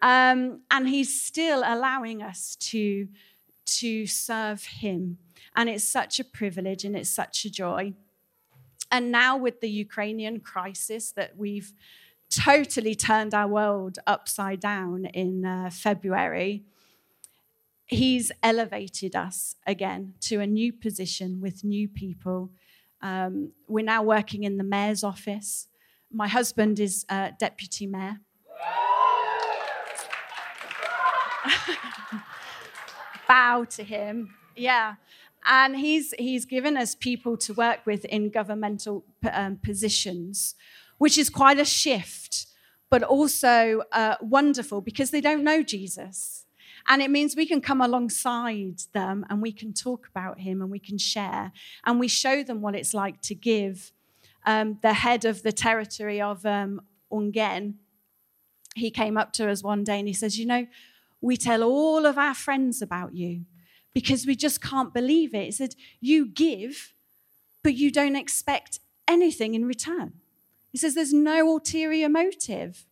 Um, 0.00 0.60
and 0.70 0.88
he's 0.88 1.20
still 1.20 1.62
allowing 1.64 2.22
us 2.22 2.56
to, 2.56 3.08
to 3.66 4.06
serve 4.06 4.64
him. 4.64 5.18
And 5.56 5.68
it's 5.68 5.84
such 5.84 6.20
a 6.20 6.24
privilege 6.24 6.84
and 6.84 6.94
it's 6.94 7.10
such 7.10 7.44
a 7.44 7.50
joy. 7.50 7.94
And 8.90 9.12
now, 9.12 9.36
with 9.36 9.60
the 9.60 9.68
Ukrainian 9.68 10.40
crisis 10.40 11.12
that 11.12 11.36
we've 11.36 11.72
totally 12.30 12.94
turned 12.94 13.34
our 13.34 13.48
world 13.48 13.98
upside 14.06 14.60
down 14.60 15.06
in 15.06 15.44
uh, 15.44 15.70
February, 15.70 16.64
he's 17.86 18.30
elevated 18.42 19.16
us 19.16 19.56
again 19.66 20.14
to 20.20 20.40
a 20.40 20.46
new 20.46 20.72
position 20.72 21.40
with 21.40 21.64
new 21.64 21.88
people. 21.88 22.50
Um, 23.00 23.52
we're 23.66 23.84
now 23.84 24.02
working 24.02 24.44
in 24.44 24.58
the 24.58 24.64
mayor's 24.64 25.02
office. 25.04 25.68
My 26.10 26.28
husband 26.28 26.80
is 26.80 27.04
uh, 27.08 27.30
deputy 27.38 27.86
mayor. 27.86 28.20
Bow 33.28 33.64
to 33.64 33.84
him. 33.84 34.34
Yeah. 34.56 34.94
And 35.50 35.76
he's, 35.76 36.12
he's 36.18 36.44
given 36.44 36.76
us 36.76 36.94
people 36.94 37.38
to 37.38 37.54
work 37.54 37.86
with 37.86 38.04
in 38.04 38.28
governmental 38.28 39.04
um, 39.32 39.56
positions, 39.56 40.54
which 40.98 41.16
is 41.16 41.30
quite 41.30 41.58
a 41.58 41.64
shift, 41.64 42.46
but 42.90 43.02
also 43.02 43.82
uh, 43.92 44.16
wonderful 44.20 44.82
because 44.82 45.10
they 45.10 45.22
don't 45.22 45.42
know 45.42 45.62
Jesus. 45.62 46.44
And 46.86 47.00
it 47.00 47.10
means 47.10 47.34
we 47.34 47.46
can 47.46 47.62
come 47.62 47.80
alongside 47.80 48.82
them 48.92 49.24
and 49.30 49.40
we 49.40 49.52
can 49.52 49.72
talk 49.72 50.06
about 50.08 50.40
him 50.40 50.60
and 50.60 50.70
we 50.70 50.78
can 50.78 50.98
share 50.98 51.52
and 51.84 51.98
we 51.98 52.08
show 52.08 52.42
them 52.42 52.60
what 52.60 52.74
it's 52.74 52.92
like 52.92 53.22
to 53.22 53.34
give. 53.34 53.92
Um, 54.46 54.78
the 54.82 54.92
head 54.94 55.24
of 55.24 55.42
the 55.42 55.52
territory 55.52 56.20
of 56.20 56.44
um, 56.44 56.82
Ungen, 57.10 57.74
he 58.74 58.90
came 58.90 59.16
up 59.16 59.32
to 59.34 59.50
us 59.50 59.62
one 59.62 59.82
day 59.82 59.98
and 59.98 60.08
he 60.08 60.14
says, 60.14 60.38
You 60.38 60.46
know, 60.46 60.66
we 61.20 61.36
tell 61.36 61.62
all 61.62 62.06
of 62.06 62.16
our 62.18 62.34
friends 62.34 62.80
about 62.80 63.14
you 63.14 63.44
because 63.94 64.26
we 64.26 64.36
just 64.36 64.60
can't 64.60 64.94
believe 64.94 65.34
it. 65.34 65.44
He 65.44 65.50
said, 65.50 65.74
You 66.00 66.26
give, 66.26 66.94
but 67.62 67.74
you 67.74 67.90
don't 67.90 68.16
expect 68.16 68.80
anything 69.08 69.54
in 69.54 69.64
return. 69.64 70.14
He 70.70 70.78
says, 70.78 70.94
There's 70.94 71.12
no 71.12 71.48
ulterior 71.48 72.08
motive. 72.08 72.86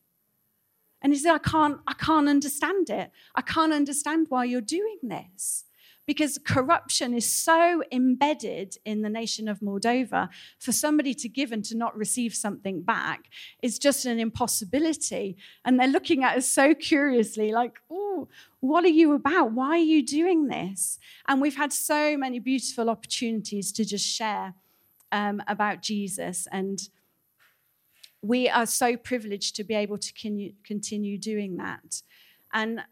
And 1.03 1.13
he 1.13 1.19
said, 1.19 1.35
I 1.35 1.39
can't, 1.39 1.79
I 1.87 1.93
can't 1.93 2.29
understand 2.29 2.91
it. 2.91 3.13
I 3.35 3.43
can't 3.43 3.73
understand 3.73 4.27
why 4.29 4.45
you're 4.45 4.61
doing 4.61 4.99
this 5.03 5.66
because 6.07 6.39
corruption 6.45 7.15
is 7.15 7.31
so 7.31 7.83
embedded 7.91 8.79
in 8.85 9.03
the 9.03 9.09
nation 9.09 9.49
of 9.49 9.61
Moldova. 9.61 10.29
For 10.59 10.73
somebody 10.73 11.15
to 11.15 11.29
give 11.29 11.53
and 11.53 11.65
to 11.65 11.77
not 11.77 11.97
receive 11.97 12.35
something 12.35 12.83
back 12.83 13.25
is 13.61 13.79
just 13.79 14.07
an 14.07 14.21
impossibility. 14.21 15.37
And 15.65 15.79
they're 15.79 15.89
looking 15.89 16.23
at 16.23 16.37
us 16.37 16.49
so 16.49 16.75
curiously, 16.75 17.51
like, 17.51 17.81
oh, 17.91 18.29
what 18.61 18.85
are 18.85 18.89
you 18.89 19.13
about? 19.15 19.53
Why 19.53 19.71
are 19.71 19.77
you 19.77 20.05
doing 20.05 20.47
this? 20.47 20.99
And 21.27 21.41
we've 21.41 21.57
had 21.57 21.73
so 21.73 22.17
many 22.17 22.39
beautiful 22.39 22.89
opportunities 22.89 23.73
to 23.73 23.85
just 23.85 24.07
share 24.07 24.55
um, 25.11 25.43
about 25.49 25.83
Jesus. 25.83 26.47
And 26.53 26.81
we 28.23 28.49
are 28.49 28.67
so 28.67 28.97
privileged 28.97 29.57
to 29.57 29.65
be 29.65 29.75
able 29.75 29.99
to 29.99 30.13
continue 30.65 31.19
doing 31.19 31.57
that. 31.57 32.03
And 32.53 32.83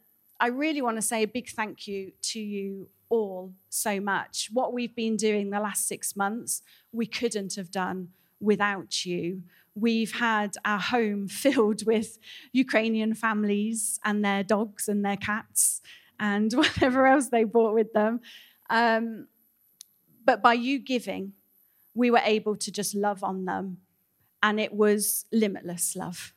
I 0.41 0.49
really 0.49 0.83
want 0.83 0.97
to 0.97 1.03
say 1.03 1.23
a 1.23 1.29
big 1.29 1.49
thank 1.49 1.87
you 1.87 2.13
to 2.23 2.41
you 2.41 2.89
all 3.09 3.53
so 3.69 4.01
much. 4.01 4.49
What 4.53 4.73
we've 4.73 4.95
been 4.95 5.17
doing 5.17 5.51
the 5.51 5.61
last 5.61 5.87
six 5.87 6.17
months, 6.17 6.63
we 6.93 7.07
couldn't 7.07 7.55
have 7.55 7.71
done 7.71 8.09
without 8.41 9.05
you. 9.05 9.43
We've 9.75 10.13
had 10.13 10.55
our 10.65 10.79
home 10.79 11.29
filled 11.43 11.87
with 11.87 12.19
Ukrainian 12.53 13.15
families 13.15 13.99
and 14.05 14.25
their 14.25 14.43
dogs 14.43 14.89
and 14.89 15.05
their 15.05 15.17
cats 15.17 15.81
and 16.19 16.53
whatever 16.61 17.07
else 17.07 17.29
they 17.29 17.45
brought 17.45 17.75
with 17.75 17.93
them. 17.93 18.21
Um, 18.71 19.29
but 20.25 20.43
by 20.43 20.55
you 20.55 20.79
giving, 20.79 21.33
we 21.95 22.11
were 22.11 22.23
able 22.25 22.57
to 22.57 22.73
just 22.73 22.95
love 22.95 23.23
on 23.23 23.45
them. 23.45 23.79
And 24.43 24.61
it 24.61 24.73
was 24.73 25.27
limitless 25.33 25.97
love 25.97 26.35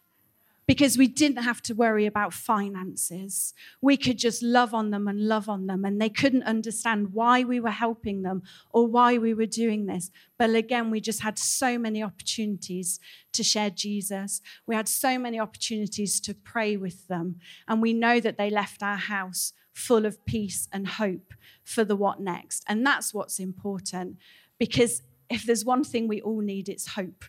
because 0.67 0.97
we 0.97 1.07
didn't 1.07 1.43
have 1.43 1.61
to 1.63 1.73
worry 1.73 2.05
about 2.05 2.33
finances. 2.33 3.53
We 3.81 3.95
could 3.95 4.17
just 4.17 4.43
love 4.43 4.73
on 4.73 4.91
them 4.91 5.07
and 5.07 5.27
love 5.27 5.47
on 5.47 5.67
them, 5.67 5.85
and 5.85 5.99
they 6.01 6.09
couldn't 6.09 6.43
understand 6.43 7.13
why 7.13 7.43
we 7.43 7.59
were 7.59 7.71
helping 7.71 8.21
them 8.21 8.43
or 8.71 8.85
why 8.85 9.17
we 9.17 9.33
were 9.33 9.45
doing 9.45 9.85
this. 9.85 10.11
But 10.37 10.53
again, 10.53 10.91
we 10.91 10.99
just 10.99 11.21
had 11.21 11.39
so 11.39 11.77
many 11.79 12.03
opportunities 12.03 12.99
to 13.31 13.43
share 13.43 13.69
Jesus. 13.69 14.41
We 14.65 14.75
had 14.75 14.89
so 14.89 15.17
many 15.17 15.39
opportunities 15.39 16.19
to 16.21 16.33
pray 16.33 16.75
with 16.75 17.07
them, 17.07 17.37
and 17.67 17.81
we 17.81 17.93
know 17.93 18.19
that 18.19 18.37
they 18.37 18.49
left 18.49 18.83
our 18.83 18.97
house 18.97 19.53
full 19.73 20.05
of 20.05 20.25
peace 20.25 20.67
and 20.73 20.87
hope 20.87 21.33
for 21.63 21.85
the 21.85 21.95
what 21.95 22.19
next. 22.19 22.63
And 22.67 22.85
that's 22.85 23.13
what's 23.13 23.39
important 23.39 24.17
because 24.57 25.03
if 25.29 25.45
there's 25.45 25.63
one 25.63 25.83
thing 25.83 26.07
we 26.07 26.21
all 26.21 26.41
need, 26.41 26.67
it's 26.67 26.87
hope. 26.89 27.25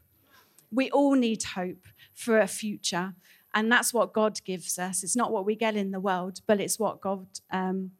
We 0.70 0.90
all 0.90 1.14
need 1.14 1.42
hope 1.42 1.86
for 2.14 2.38
a 2.38 2.46
future. 2.46 3.14
And 3.54 3.72
that's 3.72 3.94
what 3.94 4.12
God 4.12 4.40
gives 4.44 4.78
us. 4.78 5.02
It's 5.02 5.16
not 5.16 5.32
what 5.32 5.46
we 5.46 5.56
get 5.56 5.76
in 5.76 5.90
the 5.90 6.00
world, 6.00 6.40
but 6.46 6.60
it's 6.60 6.78
what 6.78 7.00
God 7.00 7.26
um, 7.50 7.92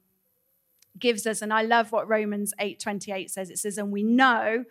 gives 0.99 1.27
us. 1.27 1.41
And 1.43 1.53
I 1.53 1.63
love 1.63 1.91
what 1.91 2.09
Romans 2.09 2.53
8 2.61 2.79
28 2.79 3.31
says. 3.31 3.51
It 3.51 3.59
says, 3.59 3.79
And 3.79 3.91
we 3.91 4.03
know 4.03 4.65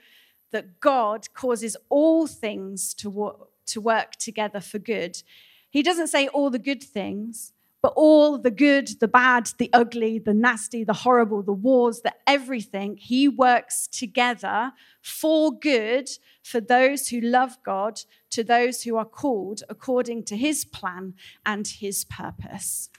that 0.51 0.79
God 0.79 1.33
causes 1.33 1.75
all 1.89 2.27
things 2.27 2.93
to, 2.95 3.09
wo- 3.09 3.47
to 3.65 3.81
work 3.81 4.15
together 4.15 4.59
for 4.61 4.79
good. 4.79 5.21
He 5.69 5.83
doesn't 5.83 6.07
say 6.07 6.27
all 6.27 6.49
the 6.49 6.59
good 6.59 6.83
things, 6.83 7.53
But 7.81 7.93
all 7.95 8.39
the 8.39 8.51
good, 8.51 8.99
the 8.99 9.07
bad, 9.07 9.51
the 9.59 9.69
ugly, 9.71 10.17
the 10.17 10.33
nasty, 10.33 10.83
the 10.83 10.93
horrible, 10.93 11.43
the 11.43 11.53
wars, 11.53 12.01
the 12.01 12.13
everything, 12.25 12.97
he 12.97 13.27
works 13.27 13.87
together 13.87 14.71
for 15.01 15.51
good 15.57 16.09
for 16.43 16.59
those 16.59 17.09
who 17.09 17.21
love 17.21 17.57
God, 17.63 18.01
to 18.31 18.43
those 18.43 18.83
who 18.83 18.97
are 18.97 19.05
called 19.05 19.63
according 19.69 20.23
to 20.25 20.35
his 20.35 20.65
plan 20.65 21.13
and 21.45 21.67
his 21.67 22.03
purpose. 22.03 22.89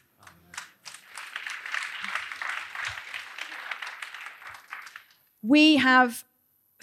We 5.42 5.76
have 5.76 6.24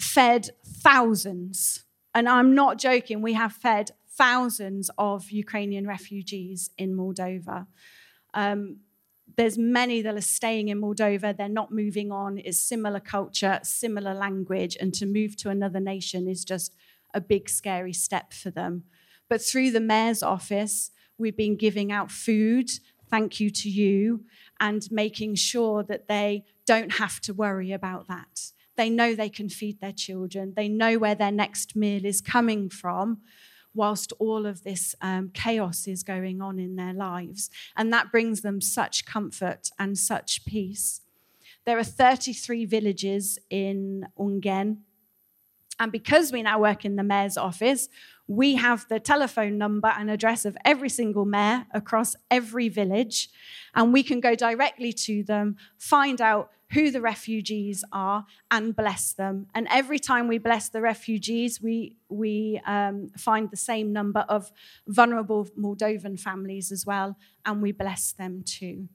fed 0.00 0.50
thousands, 0.64 1.84
and 2.14 2.28
I'm 2.28 2.54
not 2.54 2.78
joking, 2.78 3.22
we 3.22 3.34
have 3.34 3.52
fed 3.52 3.90
thousands 4.16 4.90
of 4.98 5.30
Ukrainian 5.30 5.86
refugees 5.86 6.70
in 6.78 6.96
Moldova. 6.96 7.66
Um, 8.34 8.78
there's 9.36 9.58
many 9.58 10.02
that 10.02 10.14
are 10.14 10.20
staying 10.20 10.68
in 10.68 10.80
Moldova, 10.80 11.36
they're 11.36 11.48
not 11.48 11.72
moving 11.72 12.10
on. 12.10 12.38
It's 12.38 12.60
similar 12.60 13.00
culture, 13.00 13.60
similar 13.62 14.14
language, 14.14 14.76
and 14.80 14.94
to 14.94 15.04
move 15.04 15.36
to 15.38 15.50
another 15.50 15.80
nation 15.80 16.28
is 16.28 16.44
just 16.44 16.74
a 17.12 17.20
big, 17.20 17.48
scary 17.48 17.92
step 17.92 18.32
for 18.32 18.50
them. 18.50 18.84
But 19.28 19.42
through 19.42 19.72
the 19.72 19.80
mayor's 19.80 20.22
office, 20.22 20.90
we've 21.18 21.36
been 21.36 21.56
giving 21.56 21.90
out 21.90 22.10
food, 22.10 22.70
thank 23.10 23.40
you 23.40 23.50
to 23.50 23.68
you, 23.68 24.24
and 24.60 24.90
making 24.90 25.34
sure 25.34 25.82
that 25.82 26.08
they 26.08 26.44
don't 26.64 26.92
have 26.92 27.20
to 27.22 27.34
worry 27.34 27.72
about 27.72 28.08
that. 28.08 28.52
They 28.76 28.90
know 28.90 29.14
they 29.14 29.28
can 29.28 29.48
feed 29.48 29.80
their 29.80 29.92
children, 29.92 30.54
they 30.56 30.68
know 30.68 30.98
where 30.98 31.14
their 31.14 31.32
next 31.32 31.76
meal 31.76 32.04
is 32.04 32.20
coming 32.20 32.70
from 32.70 33.18
whilst 33.76 34.12
all 34.18 34.46
of 34.46 34.64
this 34.64 34.94
um, 35.00 35.30
chaos 35.32 35.86
is 35.86 36.02
going 36.02 36.40
on 36.40 36.58
in 36.58 36.76
their 36.76 36.92
lives. 36.92 37.50
And 37.76 37.92
that 37.92 38.10
brings 38.10 38.40
them 38.40 38.60
such 38.60 39.04
comfort 39.04 39.70
and 39.78 39.96
such 39.96 40.44
peace. 40.44 41.02
There 41.66 41.78
are 41.78 41.84
33 41.84 42.64
villages 42.64 43.38
in 43.50 44.06
Ungen. 44.18 44.78
And 45.78 45.92
because 45.92 46.32
we 46.32 46.42
now 46.42 46.58
work 46.60 46.84
in 46.84 46.96
the 46.96 47.02
mayor's 47.02 47.36
office, 47.36 47.88
we 48.26 48.54
have 48.54 48.88
the 48.88 48.98
telephone 48.98 49.58
number 49.58 49.88
and 49.88 50.10
address 50.10 50.44
of 50.44 50.56
every 50.64 50.88
single 50.88 51.24
mayor 51.24 51.66
across 51.72 52.16
every 52.30 52.68
village. 52.68 53.28
And 53.74 53.92
we 53.92 54.02
can 54.02 54.20
go 54.20 54.34
directly 54.34 54.92
to 54.92 55.22
them, 55.22 55.56
find 55.76 56.20
out 56.20 56.50
who 56.72 56.90
the 56.90 57.00
refugees 57.00 57.84
are 57.92 58.26
and 58.50 58.74
bless 58.74 59.12
them. 59.12 59.46
And 59.54 59.68
every 59.70 59.98
time 59.98 60.26
we 60.26 60.38
bless 60.38 60.68
the 60.68 60.80
refugees, 60.80 61.62
we, 61.62 61.96
we 62.08 62.60
um, 62.66 63.08
find 63.16 63.50
the 63.50 63.56
same 63.56 63.92
number 63.92 64.24
of 64.28 64.50
vulnerable 64.88 65.46
Moldovan 65.58 66.18
families 66.18 66.72
as 66.72 66.84
well, 66.84 67.16
and 67.44 67.62
we 67.62 67.72
bless 67.72 68.12
them 68.12 68.42
too. 68.44 68.88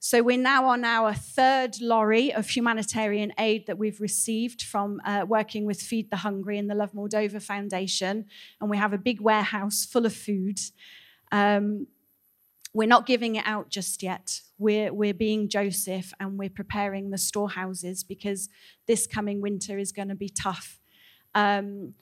So 0.00 0.22
we're 0.22 0.36
now 0.36 0.66
on 0.66 0.84
our 0.84 1.14
third 1.14 1.80
lorry 1.80 2.30
of 2.30 2.46
humanitarian 2.50 3.32
aid 3.38 3.66
that 3.68 3.78
we've 3.78 4.02
received 4.02 4.60
from 4.60 5.00
uh, 5.02 5.24
working 5.26 5.64
with 5.64 5.80
Feed 5.80 6.10
the 6.10 6.16
Hungry 6.16 6.58
and 6.58 6.68
the 6.68 6.74
Love 6.74 6.92
Moldova 6.92 7.40
Foundation. 7.40 8.26
And 8.60 8.68
we 8.68 8.76
have 8.76 8.92
a 8.92 8.98
big 8.98 9.22
warehouse 9.22 9.86
full 9.86 10.04
of 10.04 10.14
food. 10.14 10.58
Um, 11.32 11.86
we're 12.74 12.88
not 12.88 13.06
giving 13.06 13.36
it 13.36 13.44
out 13.46 13.70
just 13.70 14.02
yet. 14.02 14.40
We're, 14.58 14.92
we're 14.92 15.14
being 15.14 15.48
Joseph 15.48 16.12
and 16.18 16.36
we're 16.36 16.50
preparing 16.50 17.10
the 17.10 17.18
storehouses 17.18 18.02
because 18.02 18.48
this 18.86 19.06
coming 19.06 19.40
winter 19.40 19.78
is 19.78 19.92
going 19.92 20.08
to 20.08 20.16
be 20.16 20.28
tough. 20.28 20.80
Um, 21.36 21.94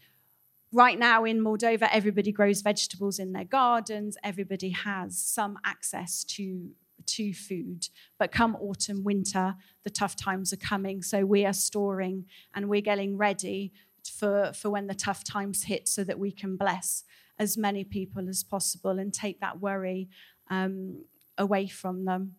right 0.73 0.99
now 0.99 1.25
in 1.25 1.41
Moldova, 1.41 1.88
everybody 1.93 2.33
grows 2.33 2.62
vegetables 2.62 3.19
in 3.19 3.33
their 3.33 3.45
gardens, 3.45 4.17
everybody 4.25 4.71
has 4.71 5.19
some 5.19 5.59
access 5.62 6.25
to, 6.25 6.71
to 7.05 7.35
food. 7.35 7.88
But 8.19 8.33
come 8.33 8.57
autumn, 8.57 9.05
winter, 9.05 9.57
the 9.85 9.91
tough 9.91 10.17
times 10.17 10.55
are 10.55 10.57
coming. 10.57 11.02
So 11.02 11.26
we 11.26 11.45
are 11.45 11.52
storing 11.52 12.25
and 12.55 12.71
we're 12.71 12.81
getting 12.81 13.19
ready 13.19 13.73
for, 14.11 14.52
for 14.55 14.71
when 14.71 14.87
the 14.87 14.95
tough 14.95 15.23
times 15.23 15.64
hit 15.64 15.87
so 15.87 16.02
that 16.05 16.19
we 16.19 16.33
can 16.33 16.57
bless 16.57 17.05
as 17.38 17.57
many 17.57 17.85
people 17.85 18.29
as 18.29 18.43
possible 18.45 18.99
and 18.99 19.12
take 19.12 19.41
that 19.41 19.61
worry 19.61 20.09
um, 20.52 20.97
away 21.38 21.66
from 21.66 22.04
them. 22.04 22.37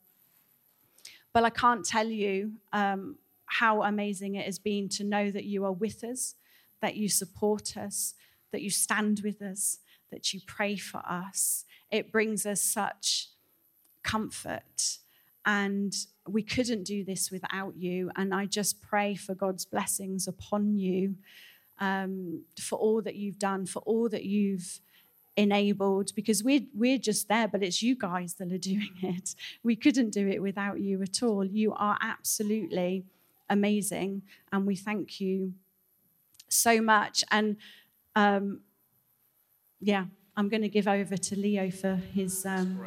But 1.34 1.44
I 1.44 1.50
can't 1.50 1.84
tell 1.84 2.08
you 2.08 2.54
um, 2.72 3.16
how 3.46 3.82
amazing 3.82 4.36
it 4.36 4.46
has 4.46 4.60
been 4.60 4.88
to 4.90 5.04
know 5.04 5.32
that 5.32 5.46
you 5.46 5.66
are 5.66 5.72
with 5.72 6.04
us, 6.04 6.36
that 6.80 6.96
you 6.96 7.10
support 7.10 7.76
us, 7.76 8.14
that 8.52 8.62
you 8.62 8.70
stand 8.70 9.22
with 9.24 9.42
us, 9.42 9.80
that 10.12 10.32
you 10.32 10.42
pray 10.46 10.76
for 10.78 11.02
us. 11.10 11.66
It 11.90 12.12
brings 12.12 12.46
us 12.46 12.62
such 12.62 13.30
comfort. 14.04 15.00
And 15.46 15.94
we 16.28 16.44
couldn't 16.44 16.84
do 16.84 17.04
this 17.04 17.32
without 17.32 17.76
you. 17.76 18.12
And 18.16 18.34
I 18.34 18.46
just 18.46 18.80
pray 18.80 19.16
for 19.16 19.34
God's 19.34 19.66
blessings 19.66 20.28
upon 20.28 20.78
you, 20.78 21.16
um, 21.80 22.44
for 22.60 22.78
all 22.78 23.02
that 23.02 23.16
you've 23.16 23.40
done, 23.40 23.66
for 23.66 23.80
all 23.80 24.08
that 24.10 24.24
you've 24.24 24.80
enabled 25.36 26.14
because 26.16 26.44
we're, 26.44 26.62
we're 26.74 26.98
just 26.98 27.28
there, 27.28 27.48
but 27.48 27.64
it's 27.64 27.82
you 27.82 27.96
guys 27.96 28.36
that 28.36 28.52
are 28.52 28.58
doing 28.58 28.92
it. 29.02 29.36
We 29.64 29.76
couldn't 29.76 30.12
do 30.12 30.28
it 30.28 30.42
without 30.42 30.80
you 30.80 31.02
at 31.02 31.24
all. 31.24 31.46
You 31.46 31.74
are 31.74 31.98
absolutely 32.02 33.06
amazing, 33.50 34.24
and 34.52 34.66
we 34.66 34.76
thank 34.76 35.20
you 35.20 35.54
so 36.50 36.82
much. 36.82 37.24
And 37.32 37.58
um, 38.16 38.62
yeah, 39.80 40.06
I'm 40.38 40.50
going 40.50 40.62
to 40.62 40.70
give 40.70 40.88
over 40.88 41.18
to 41.18 41.36
Leo 41.36 41.70
for 41.72 41.96
his 42.14 42.46
um, 42.46 42.80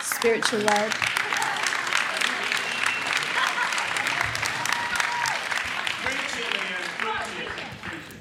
spiritual 0.00 0.60
word. 0.60 0.92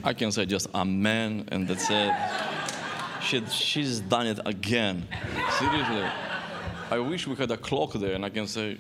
I 0.04 0.14
can 0.14 0.32
say 0.32 0.46
just 0.46 0.68
amen, 0.76 1.50
and 1.52 1.68
that's 1.68 1.90
it 1.90 2.55
she, 3.26 3.46
she's 3.48 4.00
done 4.00 4.28
it 4.28 4.40
again. 4.46 5.08
Seriously. 5.58 6.06
I 6.92 7.00
wish 7.00 7.26
we 7.28 7.36
had 7.36 7.52
a 7.52 7.58
clock 7.58 7.94
there 7.94 8.14
and 8.14 8.24
I 8.24 8.30
can 8.30 8.48
say, 8.48 8.78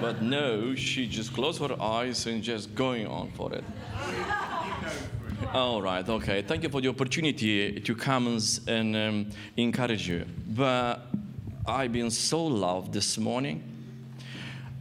but 0.00 0.22
no, 0.22 0.74
she 0.74 1.08
just 1.08 1.34
closed 1.34 1.60
her 1.60 1.80
eyes 1.82 2.26
and 2.26 2.42
just 2.42 2.74
going 2.74 3.06
on 3.06 3.30
for 3.32 3.52
it. 3.52 3.64
All 5.52 5.82
right, 5.82 6.08
okay. 6.08 6.42
Thank 6.42 6.62
you 6.62 6.68
for 6.68 6.80
the 6.80 6.88
opportunity 6.88 7.80
to 7.80 7.94
come 7.94 8.38
and 8.66 8.96
um, 8.96 9.30
encourage 9.56 10.08
you. 10.08 10.24
But 10.46 11.06
I've 11.66 11.92
been 11.92 12.10
so 12.10 12.44
loved 12.44 12.92
this 12.92 13.18
morning. 13.18 13.62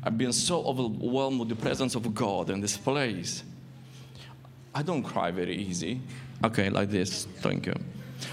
I've 0.03 0.17
been 0.17 0.33
so 0.33 0.63
overwhelmed 0.63 1.39
with 1.39 1.49
the 1.49 1.55
presence 1.55 1.95
of 1.95 2.13
God 2.13 2.49
in 2.49 2.61
this 2.61 2.77
place. 2.77 3.43
I 4.73 4.83
don't 4.83 5.03
cry 5.03 5.31
very 5.31 5.55
easy. 5.55 6.01
Okay, 6.43 6.69
like 6.69 6.89
this. 6.89 7.25
Thank 7.41 7.65
you. 7.65 7.73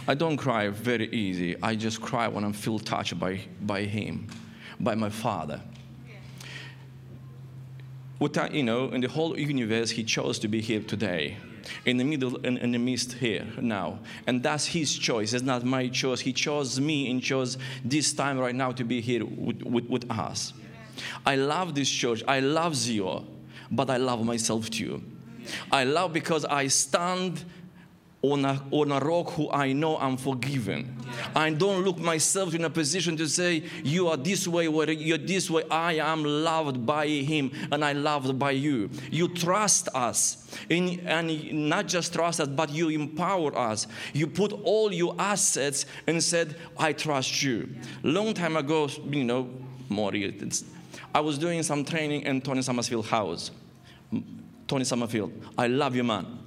I 0.07 0.15
don't 0.15 0.37
cry 0.37 0.69
very 0.69 1.09
easy. 1.11 1.57
I 1.63 1.75
just 1.75 2.01
cry 2.01 2.29
when 2.29 2.45
I 2.45 2.53
feel 2.53 2.79
touched 2.79 3.19
by, 3.19 3.41
by 3.63 3.83
Him, 3.83 4.29
by 4.79 4.95
my 4.95 5.09
Father. 5.09 5.61
Without, 8.19 8.53
you 8.53 8.63
know, 8.63 8.91
in 8.91 9.01
the 9.01 9.09
whole 9.09 9.39
universe, 9.39 9.91
He 9.91 10.05
chose 10.05 10.39
to 10.41 10.49
be 10.49 10.61
here 10.61 10.81
today, 10.81 11.37
in 11.85 11.97
the 11.97 12.05
middle, 12.05 12.37
in, 12.39 12.59
in 12.59 12.73
the 12.73 12.79
midst 12.79 13.15
here 13.15 13.47
now. 13.61 13.99
And 14.27 14.43
that's 14.43 14.67
His 14.67 14.97
choice. 14.97 15.33
It's 15.33 15.45
not 15.45 15.65
my 15.65 15.89
choice. 15.89 16.21
He 16.21 16.33
chose 16.33 16.79
me 16.81 17.11
and 17.11 17.23
chose 17.23 17.59
this 17.85 18.13
time 18.13 18.39
right 18.39 18.55
now 18.55 18.73
to 18.73 18.85
be 18.85 19.01
here 19.01 19.25
with, 19.25 19.63
with, 19.63 19.89
with 19.89 20.11
us. 20.11 20.53
I 21.27 21.37
love 21.37 21.75
this 21.75 21.91
church. 21.91 22.23
I 22.29 22.41
love 22.41 22.75
Zeo, 22.75 23.25
but 23.71 23.91
I 23.91 23.97
love 23.97 24.25
myself 24.25 24.71
too. 24.71 25.03
I 25.73 25.85
love 25.85 26.13
because 26.13 26.45
I 26.45 26.69
stand 26.69 27.45
on 28.33 28.45
a, 28.45 28.63
on 28.71 28.91
a 28.91 28.99
rock 29.01 29.31
who 29.33 29.51
I 29.51 29.73
know 29.73 29.99
I'm 29.99 30.17
forgiven. 30.17 30.97
I 31.35 31.51
don't 31.51 31.85
look 31.85 31.99
myself 31.99 32.55
in 32.55 32.65
a 32.65 32.71
position 32.71 33.17
to 33.19 33.29
say, 33.29 33.65
You 33.83 34.09
are 34.09 34.17
this 34.17 34.49
way, 34.49 34.67
or 34.67 34.87
you're 34.91 35.19
this 35.19 35.51
way. 35.51 35.63
I 35.71 35.95
am 35.95 36.25
loved 36.25 36.87
by 36.87 37.07
Him 37.07 37.53
and 37.71 37.85
I 37.85 37.93
loved 37.93 38.39
by 38.39 38.53
you. 38.53 38.91
You 39.11 39.29
trust 39.29 39.89
us, 39.95 40.49
in, 40.71 41.01
and 41.01 41.53
not 41.69 41.87
just 41.87 42.15
trust 42.15 42.41
us, 42.41 42.49
but 42.49 42.71
you 42.71 42.89
empower 42.89 43.57
us. 43.57 43.87
You 44.13 44.27
put 44.27 44.53
all 44.53 44.93
your 44.93 45.15
assets 45.19 45.87
and 46.07 46.23
said, 46.23 46.57
I 46.79 46.93
trust 46.93 47.43
you. 47.43 47.75
Long 48.03 48.33
time 48.33 48.57
ago, 48.57 48.89
you 49.11 49.25
know, 49.25 49.51
more, 49.89 50.13
I 51.15 51.21
was 51.21 51.39
doing 51.39 51.63
some 51.63 51.85
training 51.85 52.23
in 52.23 52.41
Tony 52.41 52.63
Summerfield 52.63 53.07
house. 53.07 53.51
Tony 54.67 54.85
Summerfield, 54.85 55.33
I 55.59 55.67
love 55.67 55.95
you, 55.95 56.05
man. 56.05 56.39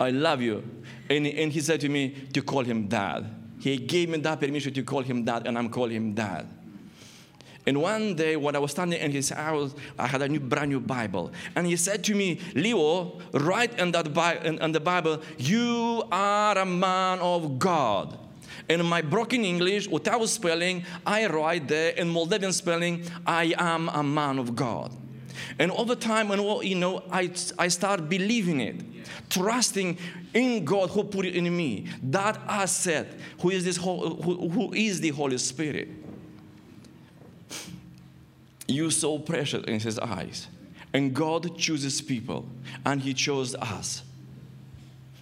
I 0.00 0.10
love 0.10 0.40
you. 0.40 0.64
And, 1.10 1.26
and 1.26 1.52
he 1.52 1.60
said 1.60 1.80
to 1.80 1.88
me 1.88 2.10
to 2.32 2.40
call 2.40 2.62
him 2.62 2.86
dad. 2.86 3.26
He 3.58 3.76
gave 3.76 4.08
me 4.08 4.18
that 4.18 4.40
permission 4.40 4.72
to 4.72 4.82
call 4.82 5.02
him 5.02 5.24
dad, 5.24 5.46
and 5.46 5.58
I'm 5.58 5.68
calling 5.68 5.96
him 5.96 6.14
dad. 6.14 6.48
And 7.66 7.82
one 7.82 8.14
day, 8.14 8.36
when 8.36 8.56
I 8.56 8.58
was 8.58 8.70
standing 8.70 8.98
in 8.98 9.10
his 9.10 9.28
house, 9.28 9.74
I 9.98 10.06
had 10.06 10.22
a 10.22 10.28
new, 10.28 10.40
brand 10.40 10.70
new 10.70 10.80
Bible. 10.80 11.30
And 11.54 11.66
he 11.66 11.76
said 11.76 12.02
to 12.04 12.14
me, 12.14 12.40
Leo, 12.54 13.20
write 13.32 13.78
in, 13.78 13.92
that 13.92 14.14
Bi- 14.14 14.36
in, 14.36 14.62
in 14.62 14.72
the 14.72 14.80
Bible, 14.80 15.20
you 15.36 16.04
are 16.10 16.56
a 16.56 16.64
man 16.64 17.18
of 17.18 17.58
God. 17.58 18.16
In 18.68 18.84
my 18.86 19.02
broken 19.02 19.44
English, 19.44 19.88
without 19.88 20.26
spelling, 20.28 20.84
I 21.04 21.26
write 21.26 21.68
there 21.68 21.90
in 21.90 22.08
Moldavian 22.08 22.52
spelling, 22.52 23.04
I 23.26 23.52
am 23.58 23.88
a 23.88 24.02
man 24.02 24.38
of 24.38 24.56
God. 24.56 24.92
And 25.58 25.70
over 25.72 25.94
time, 25.94 26.30
and 26.30 26.40
all, 26.40 26.62
you 26.62 26.76
know, 26.76 27.02
I, 27.10 27.30
I 27.58 27.68
start 27.68 28.08
believing 28.08 28.60
it, 28.60 28.76
trusting 29.28 29.98
in 30.34 30.64
God 30.64 30.90
who 30.90 31.04
put 31.04 31.26
it 31.26 31.34
in 31.34 31.54
me. 31.56 31.86
That 32.02 32.38
asset, 32.46 33.08
who 33.40 33.50
is 33.50 33.64
this, 33.64 33.76
who, 33.76 34.14
who 34.14 34.72
is 34.72 35.00
the 35.00 35.10
Holy 35.10 35.38
Spirit. 35.38 35.88
You 38.68 38.90
so 38.90 39.18
precious 39.18 39.64
in 39.64 39.80
His 39.80 39.98
eyes, 39.98 40.46
and 40.92 41.12
God 41.14 41.58
chooses 41.58 42.00
people, 42.00 42.46
and 42.86 43.00
He 43.00 43.14
chose 43.14 43.54
us. 43.56 44.02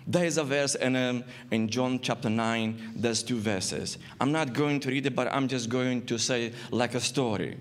There 0.09 0.25
is 0.25 0.39
a 0.39 0.45
verse 0.45 0.75
in, 0.75 0.97
um, 0.97 1.23
in 1.51 1.69
John 1.69 2.01
chapter 2.01 2.31
9, 2.31 2.95
there's 2.97 3.23
two 3.23 3.39
verses. 3.39 3.99
I'm 4.19 4.33
not 4.33 4.55
going 4.55 4.81
to 4.81 4.89
read 4.89 5.05
it, 5.05 5.15
but 5.15 5.31
I'm 5.31 5.49
just 5.49 5.69
going 5.69 6.07
to 6.07 6.19
say 6.19 6.53
like 6.71 6.95
a 6.95 7.01
story. 7.01 7.59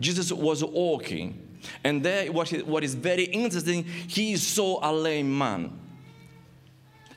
Jesus 0.00 0.32
was 0.32 0.64
walking, 0.64 1.38
and 1.84 2.02
there, 2.02 2.30
what 2.32 2.52
is, 2.52 2.64
what 2.64 2.84
is 2.84 2.94
very 2.94 3.24
interesting, 3.24 3.84
he 3.84 4.36
saw 4.36 4.78
a 4.82 4.92
lame 4.92 5.36
man. 5.36 5.78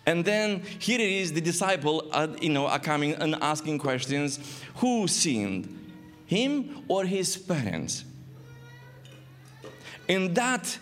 And 0.05 0.23
then 0.23 0.62
here 0.79 0.99
it 0.99 1.10
is, 1.10 1.34
the 1.34 1.41
disciple, 1.41 2.08
uh, 2.12 2.27
you 2.39 2.49
know, 2.49 2.67
are 2.67 2.79
coming 2.79 3.13
and 3.13 3.36
asking 3.41 3.79
questions. 3.79 4.39
Who 4.75 5.08
sinned, 5.08 5.93
him 6.25 6.84
or 6.88 7.05
his 7.05 7.36
parents? 7.38 8.05
In 10.08 10.34
that 10.36 10.77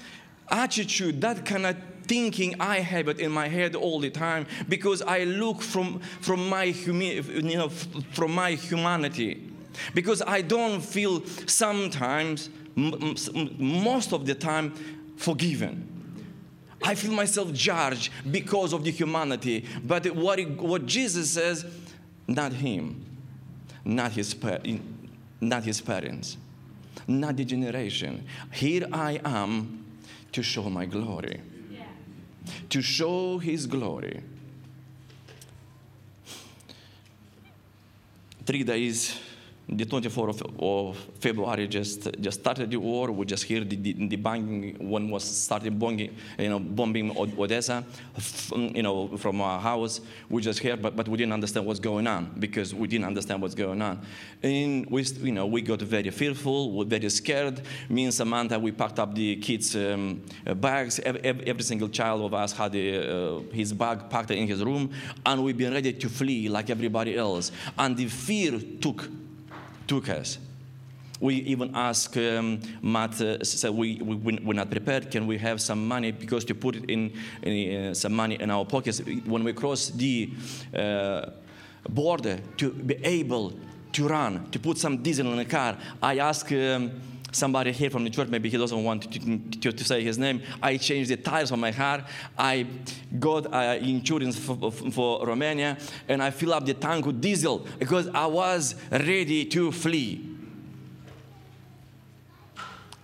attitude, 0.49 1.21
that 1.21 1.45
kind 1.45 1.65
of 1.65 1.77
thinking 2.05 2.55
I 2.59 2.81
have 2.81 3.07
it 3.07 3.19
in 3.19 3.31
my 3.31 3.47
head 3.47 3.75
all 3.75 3.99
the 3.99 4.09
time 4.09 4.45
because 4.67 5.01
I 5.01 5.23
look 5.23 5.61
from, 5.61 5.99
from, 6.19 6.49
my, 6.49 6.65
humi- 6.65 7.21
you 7.21 7.57
know, 7.57 7.69
from 7.69 8.35
my 8.35 8.51
humanity. 8.51 9.49
Because 9.93 10.21
I 10.21 10.41
don't 10.41 10.81
feel 10.81 11.25
sometimes, 11.47 12.49
most 12.75 14.13
of 14.13 14.25
the 14.25 14.35
time, 14.35 14.73
forgiven. 15.17 15.89
I 16.81 16.95
feel 16.95 17.13
myself 17.13 17.53
judged 17.53 18.11
because 18.29 18.73
of 18.73 18.83
the 18.83 18.91
humanity. 18.91 19.65
But 19.83 20.05
what, 20.15 20.39
what 20.57 20.85
Jesus 20.85 21.31
says, 21.31 21.65
not 22.27 22.51
him, 22.51 23.05
not 23.85 24.11
his, 24.11 24.35
not 25.39 25.63
his 25.63 25.81
parents, 25.81 26.37
not 27.07 27.37
the 27.37 27.45
generation. 27.45 28.25
Here 28.51 28.87
I 28.91 29.21
am 29.23 29.85
to 30.33 30.43
show 30.43 30.69
my 30.69 30.85
glory 30.85 31.39
to 32.69 32.81
show 32.81 33.37
his 33.37 33.67
glory. 33.67 34.21
Three 38.45 38.63
days 38.63 39.17
the 39.69 39.85
24th 39.85 40.41
of, 40.41 40.59
of, 40.59 40.97
February 41.19 41.67
just 41.67 42.09
just 42.19 42.41
started 42.41 42.69
the 42.69 42.77
war. 42.77 43.11
We 43.11 43.25
just 43.25 43.45
hear 43.45 43.63
the, 43.63 43.77
the, 43.77 44.07
the 44.07 44.15
banging 44.17 44.89
when 44.89 45.09
was 45.09 45.23
started 45.23 45.79
bombing, 45.79 46.13
you 46.37 46.49
know, 46.49 46.59
bombing 46.59 47.15
Odessa, 47.17 47.83
you 48.53 48.83
know, 48.83 49.15
from 49.17 49.39
our 49.39 49.59
house. 49.61 50.01
We 50.29 50.41
just 50.41 50.59
hear, 50.59 50.75
but, 50.75 50.95
but 50.95 51.07
we 51.07 51.17
didn't 51.17 51.31
understand 51.31 51.65
what's 51.65 51.79
going 51.79 52.07
on 52.07 52.35
because 52.39 52.75
we 52.75 52.87
didn't 52.89 53.05
understand 53.05 53.41
what's 53.41 53.55
going 53.55 53.81
on. 53.81 54.01
And 54.41 54.85
we, 54.89 55.03
you 55.03 55.31
know, 55.31 55.45
we 55.45 55.61
got 55.61 55.81
very 55.81 56.09
fearful, 56.09 56.83
very 56.83 57.09
scared. 57.09 57.61
Me 57.87 58.03
and 58.03 58.13
Samantha, 58.13 58.59
we 58.59 58.73
packed 58.73 58.99
up 58.99 59.15
the 59.15 59.37
kids' 59.37 59.75
um, 59.77 60.21
bags. 60.55 60.99
Every, 60.99 61.21
every, 61.21 61.63
single 61.63 61.87
child 61.87 62.21
of 62.23 62.33
us 62.33 62.51
had 62.51 62.75
a, 62.75 63.37
uh, 63.37 63.39
his 63.53 63.71
bag 63.71 64.09
packed 64.09 64.31
in 64.31 64.45
his 64.45 64.61
room, 64.61 64.91
and 65.25 65.41
we've 65.41 65.57
been 65.57 65.73
ready 65.73 65.93
to 65.93 66.09
flee 66.09 66.49
like 66.49 66.69
everybody 66.69 67.17
else. 67.17 67.53
And 67.77 67.95
the 67.95 68.07
fear 68.07 68.59
took 68.81 69.07
took 69.87 70.09
us. 70.09 70.37
We 71.19 71.35
even 71.35 71.71
asked 71.73 72.17
um, 72.17 72.59
Matt, 72.81 73.21
uh, 73.21 73.43
said 73.43 73.71
we, 73.71 73.95
we, 73.97 74.39
we're 74.43 74.53
not 74.53 74.69
prepared. 74.69 75.09
Can 75.09 75.25
we 75.25 75.37
have 75.37 75.61
some 75.61 75.87
money 75.87 76.11
because 76.11 76.43
to 76.45 76.55
put 76.55 76.75
in, 76.75 77.13
in 77.41 77.91
uh, 77.91 77.93
some 77.93 78.13
money 78.13 78.35
in 78.39 78.51
our 78.51 78.65
pockets 78.65 78.99
when 79.25 79.43
we 79.43 79.53
cross 79.53 79.89
the 79.89 80.31
uh, 80.75 81.29
border 81.89 82.39
to 82.57 82.71
be 82.71 82.95
able 83.05 83.53
to 83.93 84.07
run, 84.07 84.49
to 84.51 84.59
put 84.59 84.77
some 84.77 84.97
diesel 84.97 85.31
in 85.31 85.37
the 85.37 85.45
car. 85.45 85.77
I 86.01 86.17
asked 86.17 86.51
um, 86.51 86.91
somebody 87.33 87.71
here 87.71 87.89
from 87.89 88.03
the 88.03 88.09
church, 88.09 88.27
maybe 88.29 88.49
he 88.49 88.57
doesn't 88.57 88.83
want 88.83 89.11
to, 89.11 89.59
to, 89.59 89.71
to, 89.71 89.83
say 89.83 90.03
his 90.03 90.17
name. 90.17 90.41
I 90.61 90.77
changed 90.77 91.09
the 91.09 91.17
tires 91.17 91.51
on 91.51 91.59
my 91.59 91.71
car. 91.71 92.05
I 92.37 92.67
got 93.19 93.51
uh, 93.53 93.77
insurance 93.81 94.37
for, 94.37 94.71
for 94.71 95.25
Romania, 95.25 95.77
and 96.07 96.21
I 96.21 96.31
fill 96.31 96.53
up 96.53 96.65
the 96.65 96.73
tank 96.73 97.05
with 97.05 97.21
diesel 97.21 97.67
because 97.79 98.07
I 98.07 98.25
was 98.25 98.75
ready 98.91 99.45
to 99.45 99.71
flee. 99.71 100.29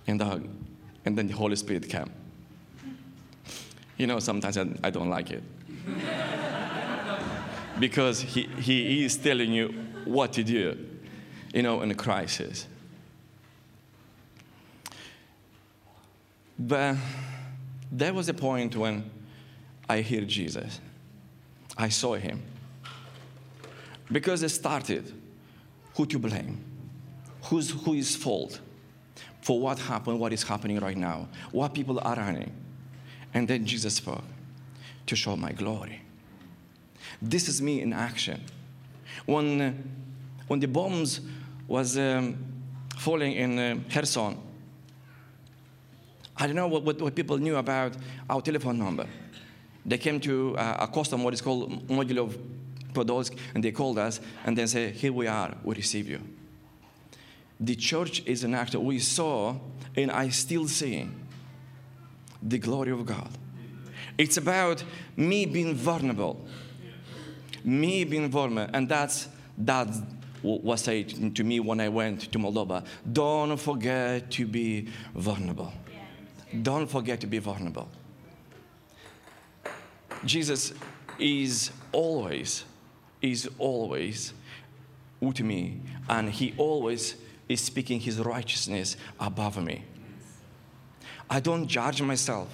And, 0.08 0.22
uh, 0.22 0.40
and 1.06 1.18
then 1.18 1.28
the 1.28 1.36
Holy 1.36 1.56
Spirit 1.56 1.88
came. 1.88 2.12
You 3.98 4.08
know, 4.08 4.20
sometimes 4.20 4.58
I, 4.58 4.68
I 4.84 4.90
don't 4.90 5.10
like 5.10 5.32
it. 5.32 5.44
because 7.80 8.22
he, 8.22 8.44
he 8.60 9.06
is 9.06 9.18
telling 9.18 9.52
you 9.52 9.68
what 10.06 10.34
to 10.34 10.44
do, 10.44 10.78
you 11.54 11.64
know, 11.64 11.82
in 11.82 11.92
a 11.92 11.96
crisis. 11.96 12.68
But 16.60 16.98
there 17.90 18.14
was 18.14 18.28
a 18.28 18.34
point 18.34 18.76
when 18.76 19.10
I 19.88 20.02
hear 20.02 20.22
Jesus. 20.22 20.82
I 21.78 21.88
saw 21.88 22.16
him. 22.16 22.44
Because 24.12 24.44
it 24.44 24.50
started, 24.50 25.14
who 25.96 26.06
to 26.08 26.20
blame? 26.20 26.64
Who's, 27.44 27.70
who 27.72 27.94
is 27.94 28.16
fault 28.16 28.60
for 29.42 29.60
what 29.60 29.80
happened, 29.80 30.20
what 30.20 30.34
is 30.34 30.44
happening 30.44 30.80
right 30.80 30.98
now, 30.98 31.30
what 31.52 31.74
people 31.74 32.00
are 32.04 32.16
running. 32.16 32.52
And 33.34 33.48
then 33.48 33.66
Jesus 33.66 33.96
spoke 33.96 34.24
to 35.06 35.16
show 35.16 35.38
my 35.38 35.54
glory. 35.54 36.02
This 37.22 37.48
is 37.48 37.62
me 37.62 37.82
in 37.82 37.94
action. 37.94 38.44
When, 39.26 39.90
when 40.48 40.60
the 40.60 40.68
bombs 40.68 41.22
was 41.68 41.98
um, 41.98 42.38
falling 42.98 43.34
in 43.34 43.60
uh, 43.60 43.80
Kherson, 43.90 44.38
I 46.40 46.48
don't 46.48 46.56
know 46.56 46.68
what, 46.68 46.84
what, 46.84 47.02
what, 47.02 47.16
people 47.16 47.38
knew 47.38 47.58
about 47.58 47.98
our 48.30 48.42
telephone 48.42 48.80
number. 48.80 49.06
They 49.86 49.98
came 49.98 50.22
to 50.22 50.58
uh, 50.58 50.78
a 50.80 50.88
custom, 50.88 51.24
what 51.24 51.34
is 51.34 51.42
called 51.42 51.86
Mogilov 51.88 52.38
Podolsk, 52.94 53.38
and 53.54 53.64
they 53.64 53.72
called 53.72 53.98
us 54.00 54.22
and 54.46 54.58
then 54.58 54.68
say, 54.68 54.92
Here 54.92 55.12
we 55.12 55.28
are, 55.28 55.54
we 55.64 55.76
receive 55.76 56.08
you. 56.08 56.22
The 57.60 57.76
church 57.76 58.24
is 58.26 58.46
an 58.46 58.56
act 58.56 58.74
we 58.76 59.00
saw, 59.00 59.56
and 59.98 60.12
I 60.12 60.30
still 60.30 60.70
see 60.70 61.10
the 62.42 62.58
glory 62.58 62.92
of 62.92 63.06
God. 63.06 63.30
It's 64.18 64.38
about 64.38 64.84
me 65.18 65.46
being 65.46 65.76
vulnerable. 65.76 66.46
Me 67.66 68.06
being 68.06 68.30
vulnerable, 68.30 68.74
and 68.74 68.88
that's 68.88 69.28
that's 69.58 70.02
was 70.42 70.82
said 70.82 71.36
to 71.36 71.44
me 71.44 71.60
when 71.60 71.82
I 71.82 71.90
went 71.90 72.32
to 72.32 72.40
Moldova. 72.40 72.86
Don't 73.12 73.58
forget 73.58 74.32
to 74.32 74.48
be 74.48 74.88
vulnerable. 75.14 75.74
Don't 76.62 76.88
forget 76.88 77.22
to 77.22 77.28
be 77.28 77.38
vulnerable. 77.40 77.90
Jesus 80.26 80.74
is 81.18 81.72
always, 81.92 82.66
is 83.22 83.50
always 83.58 84.34
with 85.20 85.42
me, 85.42 85.82
and 86.08 86.30
He 86.30 86.54
always 86.58 87.16
is 87.48 87.62
speaking 87.62 88.00
His 88.00 88.20
righteousness 88.20 88.98
above 89.20 89.62
me. 89.64 89.84
I 91.30 91.40
don't 91.40 91.68
judge 91.68 92.02
myself. 92.02 92.50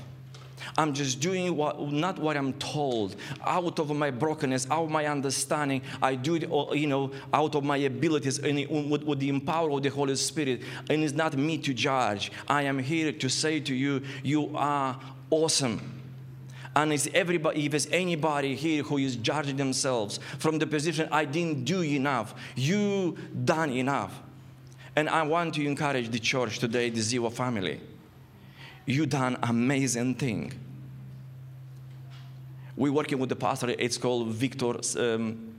I'm 0.78 0.94
just 0.94 1.20
doing 1.20 1.56
what, 1.56 1.92
not 1.92 2.20
what 2.20 2.38
I'm 2.38 2.54
told. 2.54 3.16
Out 3.46 3.80
of 3.80 3.96
my 3.96 4.12
brokenness, 4.12 4.68
out 4.70 4.86
of 4.86 4.90
my 4.90 5.06
understanding, 5.06 5.82
I 6.02 6.16
do 6.16 6.36
it, 6.36 6.52
uh, 6.52 6.74
you 6.74 6.88
know, 6.88 7.12
out 7.34 7.56
of 7.56 7.64
my 7.64 7.78
abilities 7.78 8.40
and 8.40 8.60
um, 8.70 8.90
with, 8.90 9.04
with 9.04 9.20
the 9.20 9.40
power 9.40 9.72
of 9.72 9.84
the 9.84 9.90
Holy 9.90 10.16
Spirit. 10.16 10.62
And 10.90 11.04
it's 11.04 11.14
not 11.14 11.36
me 11.38 11.58
to 11.60 11.74
judge. 11.74 12.32
I 12.48 12.64
am 12.64 12.80
here 12.80 13.12
to 13.12 13.30
say 13.30 13.60
to 13.62 13.74
you, 13.74 14.02
you 14.24 14.56
are 14.56 15.00
awesome. 15.30 15.92
And 16.76 16.92
it's 16.92 17.08
everybody, 17.14 17.66
if 17.66 17.72
there's 17.72 17.88
anybody 17.88 18.54
here 18.54 18.84
who 18.84 18.98
is 18.98 19.16
judging 19.16 19.56
themselves 19.56 20.20
from 20.40 20.60
the 20.60 20.68
position, 20.68 21.08
I 21.10 21.24
didn't 21.24 21.64
do 21.64 21.82
enough, 21.82 22.36
you 22.56 23.18
done 23.46 23.72
enough. 23.72 24.22
And 24.98 25.10
I 25.10 25.24
want 25.24 25.56
to 25.56 25.66
encourage 25.66 26.10
the 26.10 26.20
church 26.20 26.60
today, 26.60 26.90
the 26.90 27.00
Ziva 27.00 27.32
family 27.32 27.80
you 28.86 29.06
done 29.06 29.38
amazing 29.44 30.16
thing. 30.16 30.54
We're 32.78 32.92
working 32.92 33.20
with 33.20 33.30
the 33.30 33.36
pastor. 33.36 33.74
It's 33.78 33.98
called 33.98 34.28
Victor 34.30 34.76
um, 35.00 35.56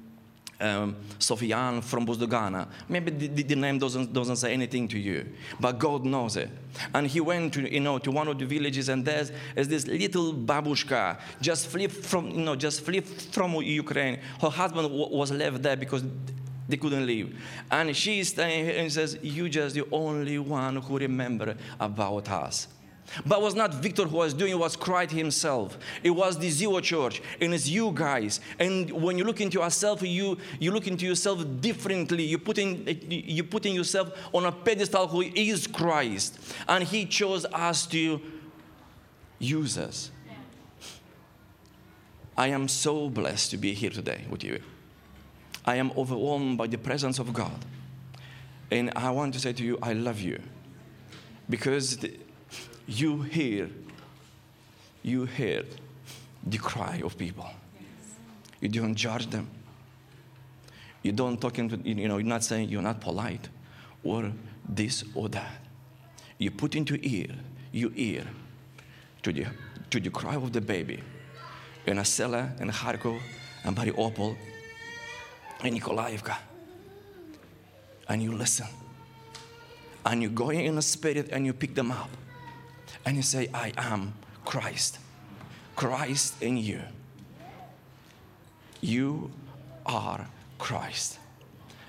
um, 0.61 0.97
Sofian 1.19 1.83
from 1.83 2.07
Buzdogana. 2.07 2.67
Maybe 2.89 3.11
the, 3.11 3.43
the, 3.43 3.57
name 3.57 3.79
doesn't, 3.79 4.13
doesn't 4.13 4.37
say 4.37 4.53
anything 4.53 4.89
to 4.89 4.99
you, 4.99 5.27
but 5.59 5.79
God 5.79 6.05
knows 6.05 6.37
it. 6.37 6.51
And 6.95 7.07
he 7.07 7.21
went 7.21 7.55
to, 7.55 7.73
you 7.73 7.81
know, 7.81 7.99
to 7.99 8.11
one 8.11 8.29
of 8.29 8.39
the 8.39 8.47
villages 8.47 8.89
and 8.89 9.05
there's, 9.05 9.33
this 9.55 9.87
little 9.87 10.33
babushka 10.35 11.19
just 11.41 11.67
flip 11.69 11.91
from, 11.91 12.31
you 12.31 12.45
know, 12.45 12.57
just 12.57 12.83
flip 12.83 13.07
from 13.07 13.55
Ukraine. 13.55 14.19
Her 14.41 14.51
husband 14.51 14.91
was 14.91 15.31
left 15.31 15.63
there 15.63 15.77
because 15.77 16.05
they 16.69 16.77
couldn't 16.77 17.07
leave. 17.07 17.39
And 17.71 17.97
she's 17.97 18.29
staying 18.29 18.67
here 18.67 18.79
and 18.79 18.93
says, 18.93 19.19
you 19.23 19.49
just 19.49 19.75
the 19.75 19.87
only 19.93 20.39
one 20.39 20.77
who 20.77 20.99
remember 20.99 21.57
about 21.79 22.29
us. 22.29 22.69
But 23.25 23.39
it 23.39 23.43
was 23.43 23.55
not 23.55 23.75
Victor 23.75 24.05
who 24.05 24.17
was 24.17 24.35
doing 24.35 24.53
it, 24.53 24.59
was 24.59 24.77
Christ 24.77 25.13
himself. 25.13 25.79
It 26.03 26.11
was 26.11 26.39
the 26.39 26.49
Zeo 26.49 26.83
Church, 26.83 27.23
and 27.41 27.55
it's 27.55 27.69
you 27.69 27.93
guys. 27.93 28.41
And 28.59 28.91
when 28.91 29.17
you 29.17 29.25
look 29.25 29.41
into 29.41 29.61
yourself, 29.61 30.03
you, 30.03 30.39
you 30.59 30.73
look 30.73 30.87
into 30.87 31.07
yourself 31.07 31.45
differently. 31.61 32.25
You 32.25 32.39
put, 32.39 32.59
in, 32.59 32.85
you 33.09 33.45
put 33.45 33.67
in 33.67 33.75
yourself 33.75 34.13
on 34.33 34.45
a 34.45 34.53
pedestal 34.53 35.07
who 35.07 35.23
is 35.23 35.67
Christ. 35.67 36.39
And 36.69 36.85
he 36.85 37.07
chose 37.07 37.45
us 37.47 37.87
to 37.87 38.21
use 39.39 39.79
us. 39.79 40.11
I 42.37 42.49
am 42.49 42.69
so 42.69 43.09
blessed 43.09 43.51
to 43.53 43.57
be 43.57 43.73
here 43.73 43.91
today 43.91 44.25
with 44.29 44.45
you. 44.45 44.61
I 45.65 45.77
am 45.77 45.91
overwhelmed 45.97 46.59
by 46.59 46.67
the 46.67 46.77
presence 46.77 47.19
of 47.19 47.33
God. 47.33 47.65
And 48.71 48.93
I 48.95 49.11
want 49.11 49.33
to 49.35 49.41
say 49.41 49.53
to 49.55 49.65
you, 49.65 49.79
I 49.83 49.95
love 49.95 50.21
you. 50.21 50.41
Because 51.49 51.97
the, 51.99 52.13
you 52.87 53.23
hear, 53.23 53.69
you 55.03 55.25
hear 55.25 55.65
the 56.47 56.59
cry 56.59 57.01
of 57.05 57.19
people. 57.19 57.49
You 58.61 58.69
don't 58.69 58.95
judge 58.95 59.29
them. 59.29 59.49
You 61.03 61.13
don't 61.13 61.41
talk 61.41 61.59
into, 61.59 61.77
you 61.79 62.09
know, 62.09 62.19
you're 62.19 62.27
not 62.27 62.45
saying 62.45 62.69
you're 62.69 62.83
not 62.83 63.01
polite 63.01 63.49
or 64.03 64.33
this 64.69 65.05
or 65.15 65.29
that. 65.31 65.61
You 66.39 66.51
put 66.51 66.75
into 66.75 66.99
ear, 67.03 67.35
your 67.73 67.91
ear 67.95 68.25
to 69.23 69.33
the, 69.33 69.47
to 69.91 70.01
the 70.01 70.11
cry 70.11 70.35
of 70.35 70.53
the 70.53 70.61
baby 70.61 71.03
in 71.87 71.99
Asela 71.99 72.59
and 72.61 72.71
Kharkov 72.71 73.21
and 73.65 73.77
Mariupol 73.77 74.37
and 75.63 75.81
Nikolaevka. 75.81 76.37
And 78.09 78.23
you 78.23 78.33
listen. 78.33 78.67
And 80.05 80.23
you 80.23 80.29
go 80.29 80.51
in 80.51 80.77
the 80.77 80.83
spirit 80.83 81.31
and 81.33 81.45
you 81.45 81.53
pick 81.53 81.75
them 81.75 81.91
up 81.91 82.11
and 83.05 83.17
you 83.17 83.23
say, 83.23 83.49
I 83.53 83.73
am 83.77 84.15
Christ. 84.45 84.99
Christ 85.75 86.43
in 86.43 86.57
you. 86.57 86.81
You 88.81 89.31
are 89.85 90.27
Christ. 90.59 91.19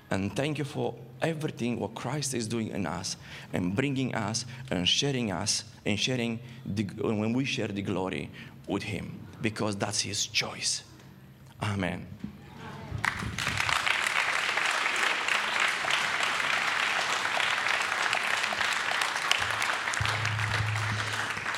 And 0.10 0.36
thank 0.36 0.58
you 0.58 0.64
for 0.64 0.96
everything 1.22 1.80
what 1.80 1.96
Christ 1.96 2.34
is 2.34 2.48
doing 2.48 2.70
in 2.70 2.86
us 2.86 3.18
and 3.54 3.76
bringing 3.76 4.16
us 4.16 4.46
and 4.72 4.88
sharing 4.88 5.32
us 5.32 5.64
and 5.86 6.00
sharing 6.00 6.40
the, 6.66 6.84
when 7.02 7.34
we 7.34 7.46
share 7.46 7.68
the 7.68 7.82
glory 7.82 8.30
with 8.68 8.84
Him 8.84 9.20
because 9.42 9.76
that's 9.76 10.02
His 10.02 10.26
choice. 10.26 10.84
Amen. 11.62 12.06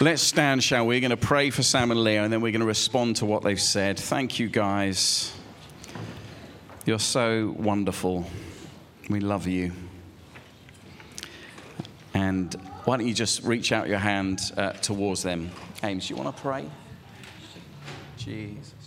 Let's 0.01 0.21
stand, 0.21 0.63
shall 0.63 0.87
we? 0.87 0.95
We're 0.95 1.01
going 1.01 1.09
to 1.11 1.17
pray 1.17 1.49
for 1.49 1.61
Sam 1.61 1.91
and 1.91 2.01
Leo, 2.01 2.23
and 2.23 2.31
then 2.31 2.39
we're 2.39 2.53
going 2.53 2.61
to 2.61 2.65
respond 2.65 3.17
to 3.17 3.25
what 3.25 3.43
they've 3.43 3.59
said. 3.59 3.99
Thank 3.99 4.39
you, 4.39 4.47
guys. 4.47 5.33
You're 6.85 6.99
so 6.99 7.53
wonderful. 7.57 8.25
We 9.09 9.19
love 9.19 9.45
you. 9.45 9.73
And 12.13 12.53
why 12.85 12.95
don't 12.95 13.07
you 13.07 13.13
just 13.13 13.43
reach 13.43 13.73
out 13.73 13.89
your 13.89 13.97
hand 13.97 14.53
uh, 14.55 14.71
towards 14.71 15.21
them? 15.21 15.51
Ames, 15.83 16.09
you 16.09 16.15
want 16.15 16.33
to 16.33 16.41
pray? 16.41 16.65
Jesus. 18.17 18.78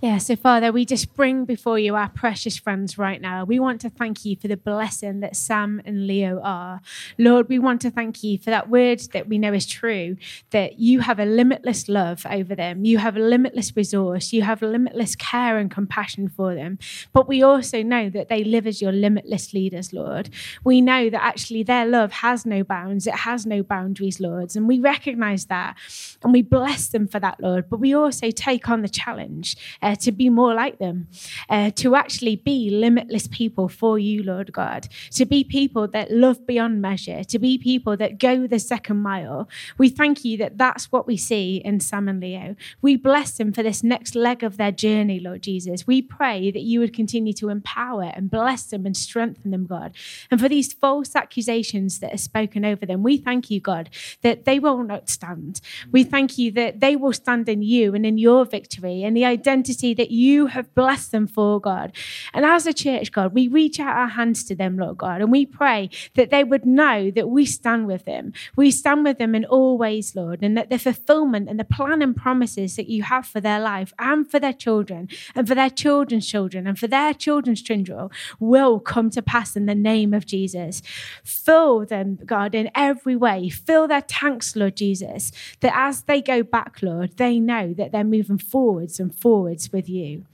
Yeah, 0.00 0.18
so 0.18 0.36
Father, 0.36 0.70
we 0.70 0.84
just 0.84 1.12
bring 1.16 1.44
before 1.44 1.76
you 1.76 1.96
our 1.96 2.08
precious 2.08 2.56
friends 2.56 2.98
right 2.98 3.20
now. 3.20 3.42
We 3.44 3.58
want 3.58 3.80
to 3.80 3.90
thank 3.90 4.24
you 4.24 4.36
for 4.36 4.46
the 4.46 4.56
blessing 4.56 5.18
that 5.20 5.34
Sam 5.34 5.82
and 5.84 6.06
Leo 6.06 6.40
are. 6.40 6.80
Lord, 7.18 7.48
we 7.48 7.58
want 7.58 7.80
to 7.80 7.90
thank 7.90 8.22
you 8.22 8.38
for 8.38 8.50
that 8.50 8.68
word 8.70 9.00
that 9.12 9.26
we 9.28 9.38
know 9.38 9.52
is 9.52 9.66
true, 9.66 10.16
that 10.50 10.78
you 10.78 11.00
have 11.00 11.18
a 11.18 11.24
limitless 11.24 11.88
love 11.88 12.24
over 12.30 12.54
them. 12.54 12.84
You 12.84 12.98
have 12.98 13.16
a 13.16 13.20
limitless 13.20 13.74
resource. 13.74 14.32
You 14.32 14.42
have 14.42 14.62
limitless 14.62 15.16
care 15.16 15.58
and 15.58 15.68
compassion 15.68 16.28
for 16.28 16.54
them. 16.54 16.78
But 17.12 17.26
we 17.26 17.42
also 17.42 17.82
know 17.82 18.08
that 18.08 18.28
they 18.28 18.44
live 18.44 18.68
as 18.68 18.80
your 18.80 18.92
limitless 18.92 19.52
leaders, 19.52 19.92
Lord. 19.92 20.30
We 20.62 20.80
know 20.80 21.10
that 21.10 21.24
actually 21.24 21.64
their 21.64 21.84
love 21.84 22.12
has 22.12 22.46
no 22.46 22.62
bounds, 22.62 23.08
it 23.08 23.16
has 23.16 23.46
no 23.46 23.64
boundaries, 23.64 24.20
Lord. 24.20 24.54
And 24.54 24.68
we 24.68 24.78
recognize 24.78 25.46
that 25.46 25.76
and 26.22 26.32
we 26.32 26.42
bless 26.42 26.86
them 26.86 27.08
for 27.08 27.18
that, 27.18 27.40
Lord. 27.40 27.68
But 27.68 27.80
we 27.80 27.92
also 27.92 28.30
take 28.30 28.68
on 28.68 28.82
the 28.82 28.88
challenge 28.88 29.56
to 29.96 30.12
be 30.12 30.28
more 30.28 30.54
like 30.54 30.78
them, 30.78 31.08
uh, 31.48 31.70
to 31.76 31.94
actually 31.94 32.36
be 32.36 32.70
limitless 32.70 33.26
people 33.28 33.68
for 33.68 33.98
you, 33.98 34.22
Lord 34.22 34.52
God, 34.52 34.88
to 35.12 35.24
be 35.24 35.44
people 35.44 35.88
that 35.88 36.10
love 36.10 36.46
beyond 36.46 36.82
measure, 36.82 37.24
to 37.24 37.38
be 37.38 37.58
people 37.58 37.96
that 37.96 38.18
go 38.18 38.46
the 38.46 38.58
second 38.58 38.98
mile. 38.98 39.48
We 39.76 39.88
thank 39.88 40.24
you 40.24 40.36
that 40.38 40.58
that's 40.58 40.90
what 40.90 41.06
we 41.06 41.16
see 41.16 41.62
in 41.64 41.80
Sam 41.80 42.08
and 42.08 42.20
Leo. 42.20 42.56
We 42.82 42.96
bless 42.96 43.36
them 43.36 43.52
for 43.52 43.62
this 43.62 43.82
next 43.82 44.14
leg 44.14 44.42
of 44.42 44.56
their 44.56 44.72
journey, 44.72 45.20
Lord 45.20 45.42
Jesus. 45.42 45.86
We 45.86 46.02
pray 46.02 46.50
that 46.50 46.62
you 46.62 46.80
would 46.80 46.92
continue 46.92 47.32
to 47.34 47.48
empower 47.48 48.12
and 48.14 48.30
bless 48.30 48.64
them 48.64 48.86
and 48.86 48.96
strengthen 48.96 49.50
them, 49.50 49.66
God. 49.66 49.94
And 50.30 50.40
for 50.40 50.48
these 50.48 50.72
false 50.72 51.14
accusations 51.14 52.00
that 52.00 52.12
are 52.12 52.18
spoken 52.18 52.64
over 52.64 52.84
them, 52.84 53.02
we 53.02 53.16
thank 53.16 53.50
you, 53.50 53.60
God, 53.60 53.90
that 54.22 54.44
they 54.44 54.58
will 54.58 54.82
not 54.82 55.08
stand. 55.08 55.60
We 55.90 56.04
thank 56.04 56.38
you 56.38 56.50
that 56.52 56.80
they 56.80 56.96
will 56.96 57.12
stand 57.12 57.48
in 57.48 57.62
you 57.62 57.94
and 57.94 58.04
in 58.04 58.18
your 58.18 58.44
victory 58.44 59.02
and 59.02 59.16
the 59.16 59.24
identity 59.24 59.77
that 59.78 60.10
you 60.10 60.46
have 60.46 60.74
blessed 60.74 61.12
them 61.12 61.26
for, 61.26 61.60
God. 61.60 61.92
And 62.32 62.44
as 62.44 62.66
a 62.66 62.72
church, 62.72 63.12
God, 63.12 63.32
we 63.32 63.48
reach 63.48 63.80
out 63.80 63.96
our 63.96 64.08
hands 64.08 64.44
to 64.44 64.54
them, 64.54 64.76
Lord 64.78 64.98
God, 64.98 65.20
and 65.20 65.30
we 65.30 65.46
pray 65.46 65.90
that 66.14 66.30
they 66.30 66.44
would 66.44 66.66
know 66.66 67.10
that 67.10 67.28
we 67.28 67.46
stand 67.46 67.86
with 67.86 68.04
them. 68.04 68.32
We 68.56 68.70
stand 68.70 69.04
with 69.04 69.18
them 69.18 69.34
in 69.34 69.44
all 69.44 69.78
ways, 69.78 70.14
Lord, 70.14 70.42
and 70.42 70.56
that 70.56 70.70
the 70.70 70.78
fulfillment 70.78 71.48
and 71.48 71.58
the 71.58 71.64
plan 71.64 72.02
and 72.02 72.16
promises 72.16 72.76
that 72.76 72.88
you 72.88 73.04
have 73.04 73.26
for 73.26 73.40
their 73.40 73.60
life 73.60 73.92
and 73.98 74.28
for 74.30 74.40
their 74.40 74.52
children 74.52 75.08
and 75.34 75.46
for 75.46 75.54
their 75.54 75.70
children's 75.70 76.26
children 76.26 76.66
and 76.66 76.78
for 76.78 76.86
their 76.86 77.14
children's 77.14 77.62
children 77.62 78.08
will 78.40 78.80
come 78.80 79.10
to 79.10 79.22
pass 79.22 79.56
in 79.56 79.66
the 79.66 79.74
name 79.74 80.12
of 80.12 80.26
Jesus. 80.26 80.82
Fill 81.24 81.84
them, 81.86 82.18
God, 82.24 82.54
in 82.54 82.70
every 82.74 83.16
way. 83.16 83.48
Fill 83.48 83.88
their 83.88 84.02
tanks, 84.02 84.56
Lord 84.56 84.76
Jesus, 84.76 85.32
that 85.60 85.72
as 85.74 86.02
they 86.02 86.20
go 86.20 86.42
back, 86.42 86.78
Lord, 86.82 87.16
they 87.16 87.38
know 87.38 87.74
that 87.74 87.92
they're 87.92 88.04
moving 88.04 88.38
forwards 88.38 88.98
and 88.98 89.14
forwards 89.14 89.67
with 89.72 89.88
you. 89.88 90.24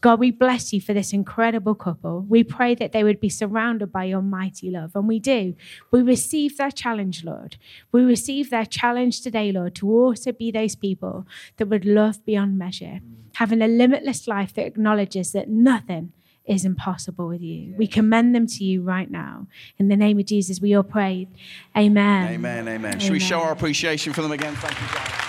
God, 0.00 0.18
we 0.18 0.30
bless 0.30 0.72
you 0.72 0.80
for 0.80 0.92
this 0.92 1.12
incredible 1.12 1.74
couple. 1.74 2.26
We 2.28 2.44
pray 2.44 2.74
that 2.74 2.92
they 2.92 3.04
would 3.04 3.20
be 3.20 3.28
surrounded 3.28 3.92
by 3.92 4.04
your 4.04 4.22
mighty 4.22 4.70
love. 4.70 4.94
And 4.94 5.06
we 5.08 5.18
do. 5.18 5.54
We 5.90 6.02
receive 6.02 6.56
their 6.56 6.70
challenge, 6.70 7.24
Lord. 7.24 7.56
We 7.92 8.02
receive 8.02 8.50
their 8.50 8.66
challenge 8.66 9.20
today, 9.20 9.52
Lord, 9.52 9.74
to 9.76 9.90
also 9.90 10.32
be 10.32 10.50
those 10.50 10.74
people 10.74 11.26
that 11.56 11.68
would 11.68 11.84
love 11.84 12.24
beyond 12.24 12.58
measure, 12.58 13.00
having 13.34 13.62
a 13.62 13.68
limitless 13.68 14.26
life 14.26 14.52
that 14.54 14.66
acknowledges 14.66 15.32
that 15.32 15.48
nothing 15.48 16.12
is 16.44 16.64
impossible 16.64 17.28
with 17.28 17.40
you. 17.40 17.74
We 17.76 17.86
commend 17.86 18.34
them 18.34 18.46
to 18.48 18.64
you 18.64 18.82
right 18.82 19.10
now. 19.10 19.46
In 19.78 19.88
the 19.88 19.96
name 19.96 20.18
of 20.18 20.26
Jesus, 20.26 20.60
we 20.60 20.74
all 20.74 20.82
pray. 20.82 21.28
Amen. 21.76 22.24
Amen. 22.24 22.68
Amen. 22.68 22.68
amen. 22.68 22.98
Should 22.98 23.12
we 23.12 23.20
show 23.20 23.40
our 23.40 23.52
appreciation 23.52 24.12
for 24.12 24.22
them 24.22 24.32
again? 24.32 24.54
Thank 24.56 24.80
you, 24.80 24.96
guys. 24.96 25.21